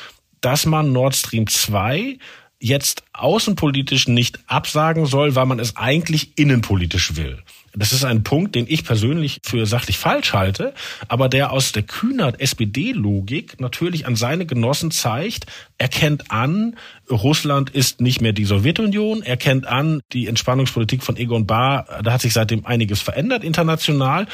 dass 0.44 0.66
man 0.66 0.92
Nord 0.92 1.16
Stream 1.16 1.48
2 1.48 2.18
jetzt 2.60 3.04
außenpolitisch 3.14 4.08
nicht 4.08 4.40
absagen 4.48 5.06
soll, 5.06 5.36
weil 5.36 5.46
man 5.46 5.60
es 5.60 5.76
eigentlich 5.76 6.38
innenpolitisch 6.38 7.16
will. 7.16 7.42
Das 7.76 7.92
ist 7.92 8.04
ein 8.04 8.24
Punkt, 8.24 8.56
den 8.56 8.66
ich 8.68 8.86
persönlich 8.86 9.40
für 9.44 9.66
sachlich 9.66 9.98
falsch 9.98 10.34
halte, 10.34 10.74
aber 11.08 11.28
der 11.28 11.52
aus 11.52 11.72
der 11.72 11.84
Kühnert 11.84 12.40
SPD-Logik 12.40 13.60
natürlich 13.60 14.06
an 14.06 14.16
seine 14.16 14.46
Genossen 14.46 14.92
zeigt, 14.92 15.48
erkennt 15.78 16.30
an, 16.30 16.76
Russland 17.10 17.72
ist 17.72 18.00
nicht 18.00 18.22
mehr 18.22 18.32
die 18.32 18.46
Sowjetunion, 18.46 19.24
erkennt 19.24 19.66
an, 19.66 20.02
die 20.14 20.28
Entspannungspolitik 20.28 21.04
von 21.04 21.18
Egon 21.18 21.48
Bahr, 21.48 21.86
da 22.04 22.14
hat 22.14 22.22
sich 22.22 22.34
seitdem 22.34 22.66
einiges 22.66 23.02
verändert 23.02 23.44
international, 23.44 24.28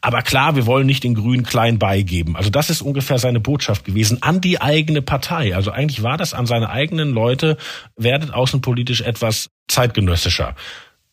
aber 0.00 0.22
klar, 0.22 0.56
wir 0.56 0.66
wollen 0.66 0.86
nicht 0.86 1.04
den 1.04 1.14
Grünen 1.14 1.44
klein 1.44 1.78
beigeben. 1.78 2.34
Also 2.36 2.50
das 2.50 2.70
ist 2.70 2.80
ungefähr 2.80 3.18
seine 3.18 3.40
Botschaft 3.40 3.84
gewesen 3.84 4.22
an 4.22 4.40
die 4.40 4.60
eigene 4.60 5.02
Partei. 5.02 5.54
Also 5.54 5.70
eigentlich 5.70 6.02
war 6.02 6.16
das 6.16 6.32
an 6.32 6.46
seine 6.46 6.70
eigenen 6.70 7.10
Leute, 7.10 7.58
werdet 7.96 8.32
außenpolitisch 8.32 9.02
etwas 9.02 9.50
zeitgenössischer. 9.68 10.54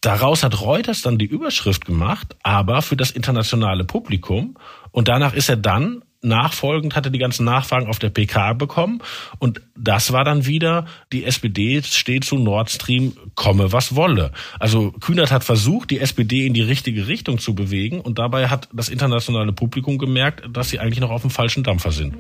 Daraus 0.03 0.43
hat 0.43 0.59
Reuters 0.59 1.01
dann 1.01 1.17
die 1.17 1.25
Überschrift 1.25 1.85
gemacht, 1.85 2.35
aber 2.43 2.81
für 2.81 2.97
das 2.97 3.09
internationale 3.09 3.85
Publikum. 3.85 4.57
Und 4.91 5.07
danach 5.07 5.33
ist 5.33 5.47
er 5.47 5.55
dann 5.55 6.03
nachfolgend 6.23 6.95
hatte 6.95 7.11
die 7.11 7.19
ganzen 7.19 7.45
Nachfragen 7.45 7.87
auf 7.87 7.99
der 7.99 8.09
PK 8.09 8.53
bekommen 8.53 9.01
und 9.39 9.61
das 9.75 10.13
war 10.13 10.23
dann 10.23 10.45
wieder 10.45 10.85
die 11.11 11.25
SPD 11.25 11.81
steht 11.83 12.23
zu 12.23 12.37
Nord 12.37 12.69
Stream 12.69 13.11
komme 13.35 13.73
was 13.73 13.95
wolle. 13.95 14.31
Also 14.57 14.91
Kühnert 14.91 15.31
hat 15.31 15.43
versucht, 15.43 15.91
die 15.91 15.99
SPD 15.99 16.45
in 16.45 16.53
die 16.53 16.61
richtige 16.61 17.07
Richtung 17.07 17.39
zu 17.39 17.55
bewegen 17.55 17.99
und 17.99 18.19
dabei 18.19 18.47
hat 18.47 18.69
das 18.71 18.87
internationale 18.87 19.51
Publikum 19.51 19.97
gemerkt, 19.97 20.43
dass 20.49 20.69
sie 20.69 20.79
eigentlich 20.79 21.01
noch 21.01 21.11
auf 21.11 21.21
dem 21.21 21.29
falschen 21.29 21.63
Dampfer 21.63 21.91
sind. 21.91 22.15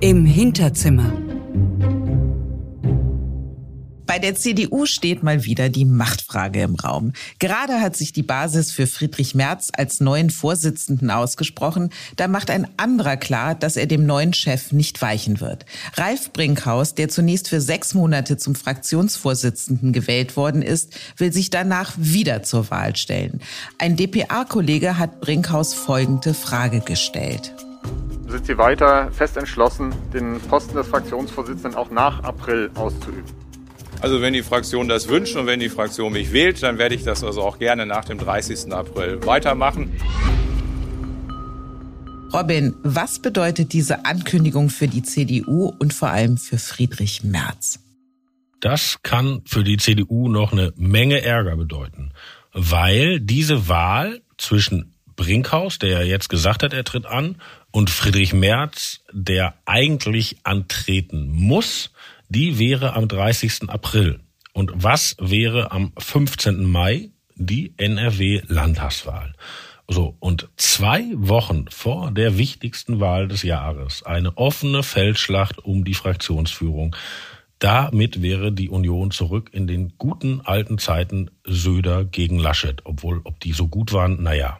Im 0.00 0.24
Hinterzimmer. 0.24 1.12
Bei 4.14 4.20
der 4.20 4.36
CDU 4.36 4.86
steht 4.86 5.24
mal 5.24 5.42
wieder 5.42 5.68
die 5.68 5.84
Machtfrage 5.84 6.62
im 6.62 6.76
Raum. 6.76 7.14
Gerade 7.40 7.80
hat 7.80 7.96
sich 7.96 8.12
die 8.12 8.22
Basis 8.22 8.70
für 8.70 8.86
Friedrich 8.86 9.34
Merz 9.34 9.72
als 9.76 9.98
neuen 9.98 10.30
Vorsitzenden 10.30 11.10
ausgesprochen. 11.10 11.90
Da 12.14 12.28
macht 12.28 12.48
ein 12.48 12.68
anderer 12.76 13.16
klar, 13.16 13.56
dass 13.56 13.76
er 13.76 13.86
dem 13.88 14.06
neuen 14.06 14.32
Chef 14.32 14.70
nicht 14.70 15.02
weichen 15.02 15.40
wird. 15.40 15.66
Ralf 15.94 16.32
Brinkhaus, 16.32 16.94
der 16.94 17.08
zunächst 17.08 17.48
für 17.48 17.60
sechs 17.60 17.92
Monate 17.92 18.36
zum 18.36 18.54
Fraktionsvorsitzenden 18.54 19.92
gewählt 19.92 20.36
worden 20.36 20.62
ist, 20.62 20.96
will 21.16 21.32
sich 21.32 21.50
danach 21.50 21.94
wieder 21.96 22.44
zur 22.44 22.70
Wahl 22.70 22.94
stellen. 22.94 23.40
Ein 23.78 23.96
DPA-Kollege 23.96 24.96
hat 24.96 25.22
Brinkhaus 25.22 25.74
folgende 25.74 26.34
Frage 26.34 26.78
gestellt. 26.78 27.52
Sind 28.28 28.46
Sie 28.46 28.58
weiter 28.58 29.10
fest 29.10 29.36
entschlossen, 29.36 29.92
den 30.12 30.40
Posten 30.40 30.76
des 30.76 30.86
Fraktionsvorsitzenden 30.86 31.74
auch 31.74 31.90
nach 31.90 32.22
April 32.22 32.70
auszuüben? 32.76 33.43
Also 34.04 34.20
wenn 34.20 34.34
die 34.34 34.42
Fraktion 34.42 34.86
das 34.86 35.08
wünscht 35.08 35.34
und 35.34 35.46
wenn 35.46 35.60
die 35.60 35.70
Fraktion 35.70 36.12
mich 36.12 36.30
wählt, 36.30 36.62
dann 36.62 36.76
werde 36.76 36.94
ich 36.94 37.04
das 37.04 37.24
also 37.24 37.40
auch 37.40 37.58
gerne 37.58 37.86
nach 37.86 38.04
dem 38.04 38.18
30. 38.18 38.70
April 38.70 39.24
weitermachen. 39.24 39.98
Robin, 42.30 42.74
was 42.82 43.18
bedeutet 43.18 43.72
diese 43.72 44.04
Ankündigung 44.04 44.68
für 44.68 44.88
die 44.88 45.02
CDU 45.02 45.72
und 45.78 45.94
vor 45.94 46.10
allem 46.10 46.36
für 46.36 46.58
Friedrich 46.58 47.24
Merz? 47.24 47.78
Das 48.60 48.98
kann 49.02 49.40
für 49.46 49.64
die 49.64 49.78
CDU 49.78 50.28
noch 50.28 50.52
eine 50.52 50.74
Menge 50.76 51.22
Ärger 51.22 51.56
bedeuten, 51.56 52.12
weil 52.52 53.20
diese 53.20 53.68
Wahl 53.70 54.20
zwischen 54.36 54.92
Brinkhaus, 55.16 55.78
der 55.78 55.88
ja 55.88 56.02
jetzt 56.02 56.28
gesagt 56.28 56.62
hat, 56.62 56.74
er 56.74 56.84
tritt 56.84 57.06
an, 57.06 57.40
und 57.70 57.88
Friedrich 57.88 58.34
Merz, 58.34 59.00
der 59.12 59.54
eigentlich 59.64 60.36
antreten 60.44 61.30
muss, 61.30 61.90
die 62.28 62.58
wäre 62.58 62.94
am 62.94 63.08
30. 63.08 63.68
April. 63.68 64.20
Und 64.52 64.72
was 64.74 65.16
wäre 65.20 65.72
am 65.72 65.92
15. 65.98 66.64
Mai? 66.64 67.10
Die 67.36 67.74
NRW-Landtagswahl. 67.76 69.32
So, 69.88 70.16
und 70.20 70.48
zwei 70.56 71.04
Wochen 71.14 71.66
vor 71.68 72.10
der 72.10 72.38
wichtigsten 72.38 73.00
Wahl 73.00 73.28
des 73.28 73.42
Jahres 73.42 74.02
eine 74.02 74.36
offene 74.38 74.82
Feldschlacht 74.82 75.58
um 75.58 75.84
die 75.84 75.94
Fraktionsführung. 75.94 76.96
Damit 77.58 78.22
wäre 78.22 78.52
die 78.52 78.68
Union 78.68 79.10
zurück 79.10 79.50
in 79.52 79.66
den 79.66 79.94
guten 79.98 80.40
alten 80.42 80.78
Zeiten 80.78 81.30
Söder 81.44 82.04
gegen 82.04 82.38
Laschet. 82.38 82.80
Obwohl, 82.84 83.20
ob 83.24 83.40
die 83.40 83.52
so 83.52 83.68
gut 83.68 83.92
waren, 83.92 84.22
naja. 84.22 84.58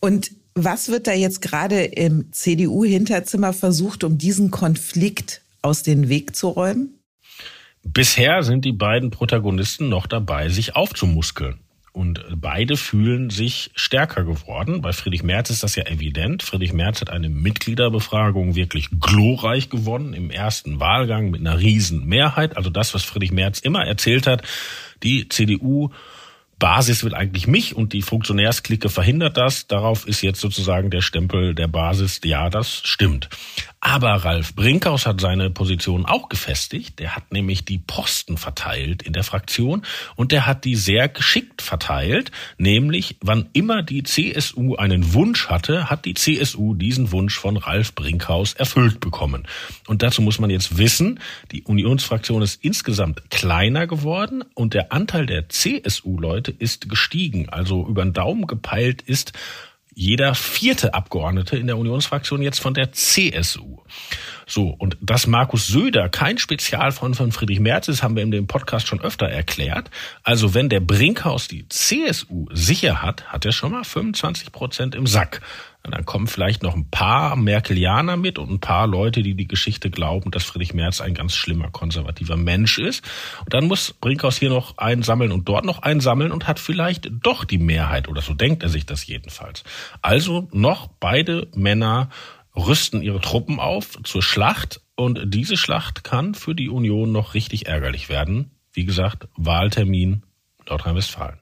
Und 0.00 0.32
was 0.54 0.88
wird 0.88 1.06
da 1.06 1.12
jetzt 1.12 1.40
gerade 1.42 1.84
im 1.84 2.32
CDU-Hinterzimmer 2.32 3.52
versucht, 3.52 4.04
um 4.04 4.18
diesen 4.18 4.50
Konflikt 4.50 5.42
aus 5.62 5.82
dem 5.82 6.08
Weg 6.08 6.36
zu 6.36 6.48
räumen? 6.48 7.00
Bisher 7.82 8.42
sind 8.42 8.64
die 8.64 8.72
beiden 8.72 9.10
Protagonisten 9.10 9.88
noch 9.88 10.06
dabei, 10.06 10.48
sich 10.48 10.76
aufzumuskeln. 10.76 11.60
Und 11.92 12.24
beide 12.36 12.76
fühlen 12.76 13.30
sich 13.30 13.72
stärker 13.74 14.22
geworden. 14.22 14.80
Bei 14.80 14.92
Friedrich 14.92 15.24
Merz 15.24 15.50
ist 15.50 15.64
das 15.64 15.74
ja 15.74 15.86
evident. 15.86 16.44
Friedrich 16.44 16.72
Merz 16.72 17.00
hat 17.00 17.10
eine 17.10 17.28
Mitgliederbefragung 17.28 18.54
wirklich 18.54 18.90
glorreich 19.00 19.70
gewonnen 19.70 20.14
im 20.14 20.30
ersten 20.30 20.78
Wahlgang 20.78 21.30
mit 21.30 21.40
einer 21.40 21.58
riesen 21.58 22.06
Mehrheit. 22.06 22.56
Also 22.56 22.70
das, 22.70 22.94
was 22.94 23.02
Friedrich 23.02 23.32
Merz 23.32 23.58
immer 23.58 23.84
erzählt 23.84 24.28
hat. 24.28 24.42
Die 25.02 25.28
CDU 25.28 25.90
Basis 26.60 27.02
will 27.02 27.14
eigentlich 27.14 27.48
mich 27.48 27.74
und 27.74 27.92
die 27.92 28.02
Funktionärsklicke 28.02 28.88
verhindert 28.88 29.36
das. 29.36 29.66
Darauf 29.66 30.06
ist 30.06 30.20
jetzt 30.20 30.40
sozusagen 30.40 30.90
der 30.90 31.00
Stempel 31.00 31.54
der 31.54 31.66
Basis, 31.66 32.20
ja, 32.22 32.50
das 32.50 32.82
stimmt. 32.84 33.28
Aber 33.82 34.12
Ralf 34.12 34.54
Brinkhaus 34.54 35.06
hat 35.06 35.22
seine 35.22 35.48
Position 35.48 36.04
auch 36.04 36.28
gefestigt. 36.28 36.98
Der 36.98 37.16
hat 37.16 37.32
nämlich 37.32 37.64
die 37.64 37.78
Posten 37.78 38.36
verteilt 38.36 39.02
in 39.02 39.14
der 39.14 39.24
Fraktion 39.24 39.86
und 40.16 40.32
der 40.32 40.46
hat 40.46 40.66
die 40.66 40.76
sehr 40.76 41.08
geschickt 41.08 41.62
verteilt. 41.62 42.30
Nämlich, 42.58 43.16
wann 43.22 43.48
immer 43.54 43.82
die 43.82 44.02
CSU 44.02 44.76
einen 44.76 45.14
Wunsch 45.14 45.48
hatte, 45.48 45.88
hat 45.88 46.04
die 46.04 46.12
CSU 46.12 46.74
diesen 46.74 47.10
Wunsch 47.10 47.38
von 47.38 47.56
Ralf 47.56 47.94
Brinkhaus 47.94 48.52
erfüllt 48.52 49.00
bekommen. 49.00 49.46
Und 49.86 50.02
dazu 50.02 50.20
muss 50.20 50.38
man 50.38 50.50
jetzt 50.50 50.76
wissen, 50.76 51.18
die 51.50 51.62
Unionsfraktion 51.62 52.42
ist 52.42 52.62
insgesamt 52.62 53.30
kleiner 53.30 53.86
geworden 53.86 54.44
und 54.52 54.74
der 54.74 54.92
Anteil 54.92 55.24
der 55.24 55.48
CSU-Leute 55.48 56.50
ist 56.50 56.90
gestiegen. 56.90 57.48
Also 57.48 57.86
über 57.86 58.04
den 58.04 58.12
Daumen 58.12 58.46
gepeilt 58.46 59.00
ist 59.00 59.32
jeder 60.00 60.34
vierte 60.34 60.94
Abgeordnete 60.94 61.58
in 61.58 61.66
der 61.66 61.76
Unionsfraktion 61.76 62.40
jetzt 62.40 62.58
von 62.58 62.72
der 62.72 62.90
CSU. 62.90 63.80
So, 64.46 64.68
und 64.68 64.96
dass 65.02 65.26
Markus 65.26 65.66
Söder 65.66 66.08
kein 66.08 66.38
Spezialfreund 66.38 67.16
von 67.16 67.32
Friedrich 67.32 67.60
Merz 67.60 67.86
ist, 67.86 68.02
haben 68.02 68.16
wir 68.16 68.22
in 68.22 68.30
dem 68.30 68.46
Podcast 68.46 68.88
schon 68.88 69.02
öfter 69.02 69.28
erklärt. 69.28 69.90
Also 70.22 70.54
wenn 70.54 70.70
der 70.70 70.80
Brinkhaus 70.80 71.48
die 71.48 71.68
CSU 71.68 72.46
sicher 72.50 73.02
hat, 73.02 73.30
hat 73.30 73.44
er 73.44 73.52
schon 73.52 73.72
mal 73.72 73.84
25 73.84 74.52
Prozent 74.52 74.94
im 74.94 75.06
Sack. 75.06 75.42
Dann 75.82 76.04
kommen 76.04 76.26
vielleicht 76.26 76.62
noch 76.62 76.74
ein 76.74 76.90
paar 76.90 77.36
Merkelianer 77.36 78.16
mit 78.16 78.38
und 78.38 78.50
ein 78.50 78.60
paar 78.60 78.86
Leute, 78.86 79.22
die 79.22 79.34
die 79.34 79.48
Geschichte 79.48 79.90
glauben, 79.90 80.30
dass 80.30 80.44
Friedrich 80.44 80.74
Merz 80.74 81.00
ein 81.00 81.14
ganz 81.14 81.34
schlimmer 81.34 81.70
konservativer 81.70 82.36
Mensch 82.36 82.78
ist. 82.78 83.02
Und 83.40 83.54
dann 83.54 83.66
muss 83.66 83.94
Brinkhaus 83.94 84.36
hier 84.36 84.50
noch 84.50 84.78
einsammeln 84.78 85.32
und 85.32 85.48
dort 85.48 85.64
noch 85.64 85.80
einsammeln 85.80 86.32
und 86.32 86.46
hat 86.46 86.58
vielleicht 86.58 87.10
doch 87.22 87.44
die 87.44 87.58
Mehrheit 87.58 88.08
oder 88.08 88.20
so 88.20 88.34
denkt 88.34 88.62
er 88.62 88.68
sich 88.68 88.84
das 88.84 89.06
jedenfalls. 89.06 89.64
Also 90.02 90.48
noch 90.52 90.86
beide 90.86 91.48
Männer 91.54 92.10
rüsten 92.54 93.02
ihre 93.02 93.20
Truppen 93.20 93.58
auf 93.58 93.98
zur 94.04 94.22
Schlacht 94.22 94.80
und 94.96 95.32
diese 95.32 95.56
Schlacht 95.56 96.04
kann 96.04 96.34
für 96.34 96.54
die 96.54 96.68
Union 96.68 97.10
noch 97.12 97.34
richtig 97.34 97.66
ärgerlich 97.66 98.08
werden. 98.08 98.50
Wie 98.72 98.84
gesagt, 98.84 99.28
Wahltermin 99.36 100.24
Nordrhein-Westfalen. 100.68 101.40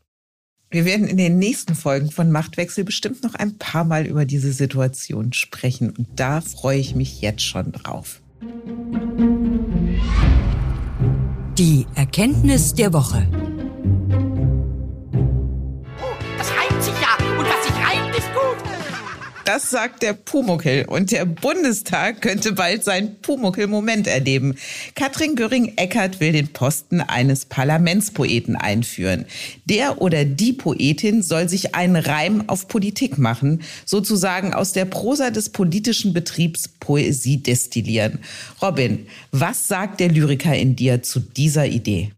Wir 0.71 0.85
werden 0.85 1.09
in 1.09 1.17
den 1.17 1.39
nächsten 1.39 1.75
Folgen 1.75 2.11
von 2.11 2.31
Machtwechsel 2.31 2.85
bestimmt 2.85 3.23
noch 3.23 3.35
ein 3.35 3.57
paar 3.57 3.85
Mal 3.85 4.07
über 4.07 4.27
diese 4.27 4.53
Situation 4.53 5.33
sprechen 5.33 5.95
und 5.97 6.07
da 6.17 6.43
freue 6.43 6.79
ich 6.79 6.95
mich 6.95 7.23
jetzt 7.23 7.43
schon 7.43 7.73
drauf. 7.73 8.21
Die 11.57 11.87
Erkenntnis 11.95 12.75
der 12.75 12.93
Woche. 12.93 13.27
Das 16.37 16.53
sagt 19.57 20.03
der 20.03 20.13
Pumuckel. 20.13 20.85
Und 20.87 21.11
der 21.11 21.25
Bundestag 21.25 22.21
könnte 22.21 22.53
bald 22.53 22.85
seinen 22.85 23.19
Pumuckel-Moment 23.23 24.07
erleben. 24.07 24.57
Katrin 24.95 25.37
Göring-Eckardt 25.37 26.21
will 26.21 26.33
den 26.33 26.49
Posten 26.49 27.01
eines 27.01 27.47
Parlamentspoeten 27.47 28.57
einführen. 28.57 29.25
Der 29.65 30.03
oder 30.03 30.27
die 30.27 30.53
Poetin 30.53 31.23
soll 31.23 31.49
sich 31.49 31.75
einen 31.75 31.97
Reim 31.97 32.45
auf 32.47 32.69
Politik 32.69 33.17
machen, 33.17 33.63
sozusagen 33.87 34.53
aus 34.53 34.73
der 34.73 34.85
Prosa 34.85 35.31
des 35.31 35.49
politischen 35.49 36.13
Betriebs 36.13 36.69
Poesie 36.69 37.43
destillieren. 37.43 38.19
Robin, 38.61 39.07
was 39.33 39.67
sagt 39.67 40.01
der 40.01 40.11
Lyriker 40.11 40.55
in 40.55 40.77
dir 40.77 41.03
zu 41.03 41.21
dieser 41.21 41.65
Idee? 41.65 42.13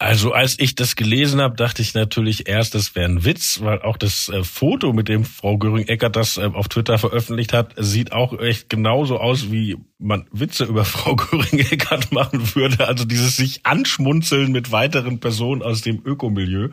Also 0.00 0.32
als 0.32 0.60
ich 0.60 0.76
das 0.76 0.94
gelesen 0.94 1.40
habe, 1.40 1.56
dachte 1.56 1.82
ich 1.82 1.92
natürlich 1.92 2.48
erst, 2.48 2.76
das 2.76 2.94
wäre 2.94 3.06
ein 3.06 3.24
Witz, 3.24 3.58
weil 3.62 3.82
auch 3.82 3.96
das 3.96 4.28
äh, 4.28 4.44
Foto, 4.44 4.92
mit 4.92 5.08
dem 5.08 5.24
Frau 5.24 5.58
Göring-Eckert 5.58 6.14
das 6.14 6.36
äh, 6.36 6.48
auf 6.54 6.68
Twitter 6.68 6.98
veröffentlicht 6.98 7.52
hat, 7.52 7.74
sieht 7.76 8.12
auch 8.12 8.38
echt 8.38 8.70
genauso 8.70 9.18
aus, 9.18 9.50
wie 9.50 9.76
man 9.98 10.26
Witze 10.30 10.66
über 10.66 10.84
Frau 10.84 11.16
Göring-Eckert 11.16 12.12
machen 12.12 12.54
würde. 12.54 12.86
Also 12.86 13.04
dieses 13.04 13.36
sich 13.36 13.66
anschmunzeln 13.66 14.52
mit 14.52 14.70
weiteren 14.70 15.18
Personen 15.18 15.62
aus 15.62 15.80
dem 15.80 16.00
Ökomilieu, 16.04 16.68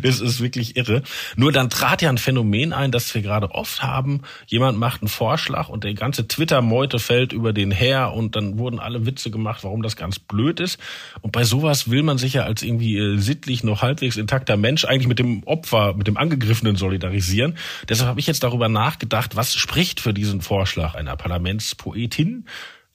das 0.00 0.20
ist 0.20 0.40
wirklich 0.40 0.76
irre. 0.76 1.02
Nur 1.34 1.50
dann 1.50 1.70
trat 1.70 2.00
ja 2.00 2.10
ein 2.10 2.18
Phänomen 2.18 2.72
ein, 2.72 2.92
das 2.92 3.12
wir 3.12 3.22
gerade 3.22 3.50
oft 3.50 3.82
haben. 3.82 4.22
Jemand 4.46 4.78
macht 4.78 5.02
einen 5.02 5.08
Vorschlag 5.08 5.68
und 5.68 5.82
der 5.82 5.94
ganze 5.94 6.28
Twitter-Meute 6.28 7.00
fällt 7.00 7.32
über 7.32 7.52
den 7.52 7.72
her 7.72 8.12
und 8.12 8.36
dann 8.36 8.56
wurden 8.56 8.78
alle 8.78 9.04
Witze 9.04 9.32
gemacht, 9.32 9.64
warum 9.64 9.82
das 9.82 9.96
ganz 9.96 10.20
blöd 10.20 10.60
ist. 10.60 10.78
Und 11.22 11.32
bei 11.32 11.42
sowas 11.42 11.90
will 11.90 12.04
man 12.04 12.18
sich 12.18 12.34
ja 12.34 12.44
als 12.44 12.67
irgendwie 12.68 12.98
äh, 12.98 13.16
sittlich 13.18 13.64
noch 13.64 13.82
halbwegs 13.82 14.16
intakter 14.16 14.56
Mensch 14.56 14.84
eigentlich 14.84 15.08
mit 15.08 15.18
dem 15.18 15.42
Opfer, 15.44 15.94
mit 15.94 16.06
dem 16.06 16.16
Angegriffenen 16.16 16.76
solidarisieren. 16.76 17.56
Deshalb 17.88 18.08
habe 18.08 18.20
ich 18.20 18.26
jetzt 18.26 18.42
darüber 18.44 18.68
nachgedacht, 18.68 19.34
was 19.34 19.54
spricht 19.54 20.00
für 20.00 20.14
diesen 20.14 20.40
Vorschlag 20.40 20.94
einer 20.94 21.16
Parlamentspoetin? 21.16 22.46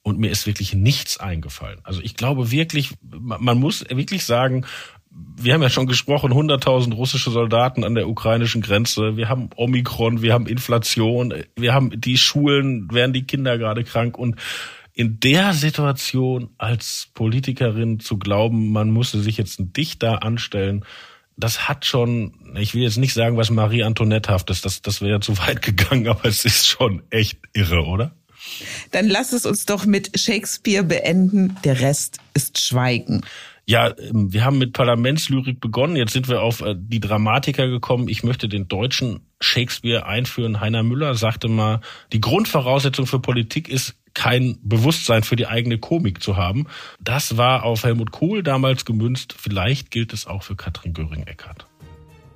Und 0.06 0.20
mir 0.20 0.32
ist 0.32 0.46
wirklich 0.48 0.74
nichts 0.74 1.18
eingefallen. 1.18 1.80
Also 1.84 2.02
ich 2.02 2.16
glaube 2.16 2.52
wirklich, 2.52 2.92
man 3.10 3.58
muss 3.58 3.86
wirklich 3.90 4.26
sagen, 4.26 4.66
wir 5.38 5.54
haben 5.54 5.62
ja 5.62 5.70
schon 5.70 5.88
gesprochen, 5.88 6.32
100.000 6.34 6.94
russische 6.94 7.32
Soldaten 7.32 7.84
an 7.84 7.96
der 7.96 8.10
ukrainischen 8.10 8.62
Grenze. 8.62 9.16
Wir 9.16 9.30
haben 9.30 9.50
Omikron, 9.56 10.22
wir 10.22 10.34
haben 10.34 10.48
Inflation, 10.48 11.34
wir 11.56 11.74
haben 11.74 11.92
die 12.00 12.18
Schulen, 12.18 12.92
werden 12.92 13.14
die 13.14 13.24
Kinder 13.24 13.58
gerade 13.58 13.84
krank 13.84 14.18
und 14.18 14.36
in 14.94 15.20
der 15.20 15.54
Situation 15.54 16.50
als 16.58 17.10
Politikerin 17.14 18.00
zu 18.00 18.18
glauben, 18.18 18.72
man 18.72 18.92
musste 18.92 19.20
sich 19.20 19.38
jetzt 19.38 19.60
ein 19.60 19.74
Dichter 19.74 20.24
anstellen, 20.24 20.86
das 21.36 21.68
hat 21.68 21.86
schon, 21.86 22.34
ich 22.60 22.76
will 22.76 22.84
jetzt 22.84 22.98
nicht 22.98 23.14
sagen, 23.14 23.38
was 23.38 23.50
Marie 23.50 23.84
Antoinette 23.84 24.32
haft 24.32 24.52
ist, 24.52 24.66
das, 24.66 24.84
das 24.84 25.02
wäre 25.02 25.20
zu 25.20 25.38
weit 25.40 25.62
gegangen, 25.62 26.08
aber 26.08 26.26
es 26.26 26.46
ist 26.46 26.68
schon 26.68 27.02
echt 27.10 27.40
irre, 27.54 27.84
oder? 27.86 28.16
Dann 28.92 29.08
lass 29.08 29.34
es 29.34 29.46
uns 29.46 29.66
doch 29.66 29.86
mit 29.86 30.20
Shakespeare 30.20 30.84
beenden. 30.84 31.58
Der 31.64 31.80
Rest 31.80 32.20
ist 32.34 32.60
Schweigen. 32.60 33.22
Ja, 33.66 33.96
ähm, 33.98 34.34
wir 34.34 34.44
haben 34.44 34.58
mit 34.58 34.74
Parlamentslyrik 34.74 35.62
begonnen. 35.62 35.96
Jetzt 35.96 36.12
sind 36.12 36.28
wir 36.28 36.42
auf 36.42 36.62
äh, 36.62 36.76
die 36.78 37.00
Dramatiker 37.00 37.70
gekommen. 37.70 38.10
Ich 38.10 38.24
möchte 38.24 38.50
den 38.50 38.68
deutschen 38.68 39.22
Shakespeare 39.40 40.06
einführen. 40.06 40.60
Heiner 40.60 40.84
Müller 40.84 41.16
sagte 41.16 41.48
mal, 41.48 41.80
die 42.12 42.20
Grundvoraussetzung 42.20 43.08
für 43.08 43.20
Politik 43.20 43.70
ist 43.70 43.96
kein 44.14 44.58
Bewusstsein 44.62 45.24
für 45.24 45.36
die 45.36 45.48
eigene 45.48 45.78
Komik 45.78 46.22
zu 46.22 46.38
haben. 46.38 46.68
Das 47.00 47.38
war 47.38 47.64
auf 47.64 47.84
Helmut 47.84 48.12
Kohl 48.12 48.44
damals 48.44 48.86
gemünzt. 48.86 49.36
Vielleicht 49.38 49.92
gilt 49.92 50.14
es 50.14 50.28
auch 50.28 50.44
für 50.44 50.56
Katrin 50.56 50.94
Göring-Eckardt. 50.94 51.68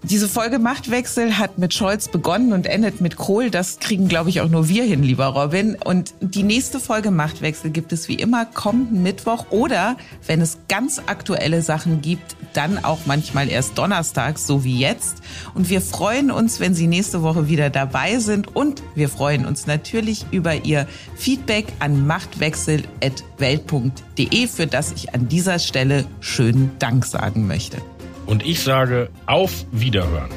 Diese 0.04 0.30
Folge 0.30 0.60
Machtwechsel 0.60 1.40
hat 1.40 1.58
mit 1.58 1.74
Scholz 1.74 2.08
begonnen 2.08 2.54
und 2.54 2.68
endet 2.68 3.02
mit 3.02 3.16
Kohl. 3.18 3.50
Das 3.50 3.80
kriegen, 3.80 4.08
glaube 4.08 4.30
ich, 4.30 4.42
auch 4.42 4.48
nur 4.48 4.70
wir 4.70 4.84
hin, 4.84 5.02
lieber 5.02 5.26
Robin. 5.26 5.76
Und 5.76 6.14
die 6.22 6.44
nächste 6.44 6.80
Folge 6.80 7.10
Machtwechsel 7.10 7.72
gibt 7.72 7.92
es 7.92 8.08
wie 8.08 8.14
immer 8.14 8.46
kommenden 8.46 9.02
Mittwoch 9.02 9.48
oder, 9.50 9.98
wenn 10.26 10.40
es 10.40 10.60
ganz 10.70 11.02
aktuelle 11.08 11.64
Sachen 11.64 12.02
gibt, 12.02 12.36
dann 12.54 12.86
auch 12.86 13.00
manchmal 13.06 13.50
erst 13.50 13.78
donnerstags, 13.78 14.48
so 14.48 14.64
wie 14.64 14.80
jetzt. 14.80 15.18
Und 15.56 15.70
wir 15.70 15.82
freuen 15.82 16.32
uns, 16.32 16.60
wenn 16.60 16.76
Sie 16.76 16.86
nächste 16.88 17.24
Woche 17.24 17.48
wieder 17.50 17.72
dabei 17.72 18.20
sind. 18.20 18.56
Und 18.56 18.84
wir 18.96 19.10
freuen 19.10 19.48
uns 19.48 19.68
natürlich 19.68 20.26
über 20.32 20.64
Ihr 20.64 20.88
Feedback 21.16 21.66
an 21.80 22.06
machtwechsel.welt.de, 22.06 24.48
für 24.48 24.68
das 24.68 24.92
ich 24.92 25.16
an 25.16 25.28
dieser 25.28 25.58
Stelle 25.60 26.06
schönen 26.20 26.72
Dank 26.78 27.06
sagen 27.06 27.48
möchte. 27.48 27.82
Und 28.28 28.46
ich 28.46 28.62
sage 28.62 29.10
auf 29.26 29.66
Wiederhören. 29.72 30.30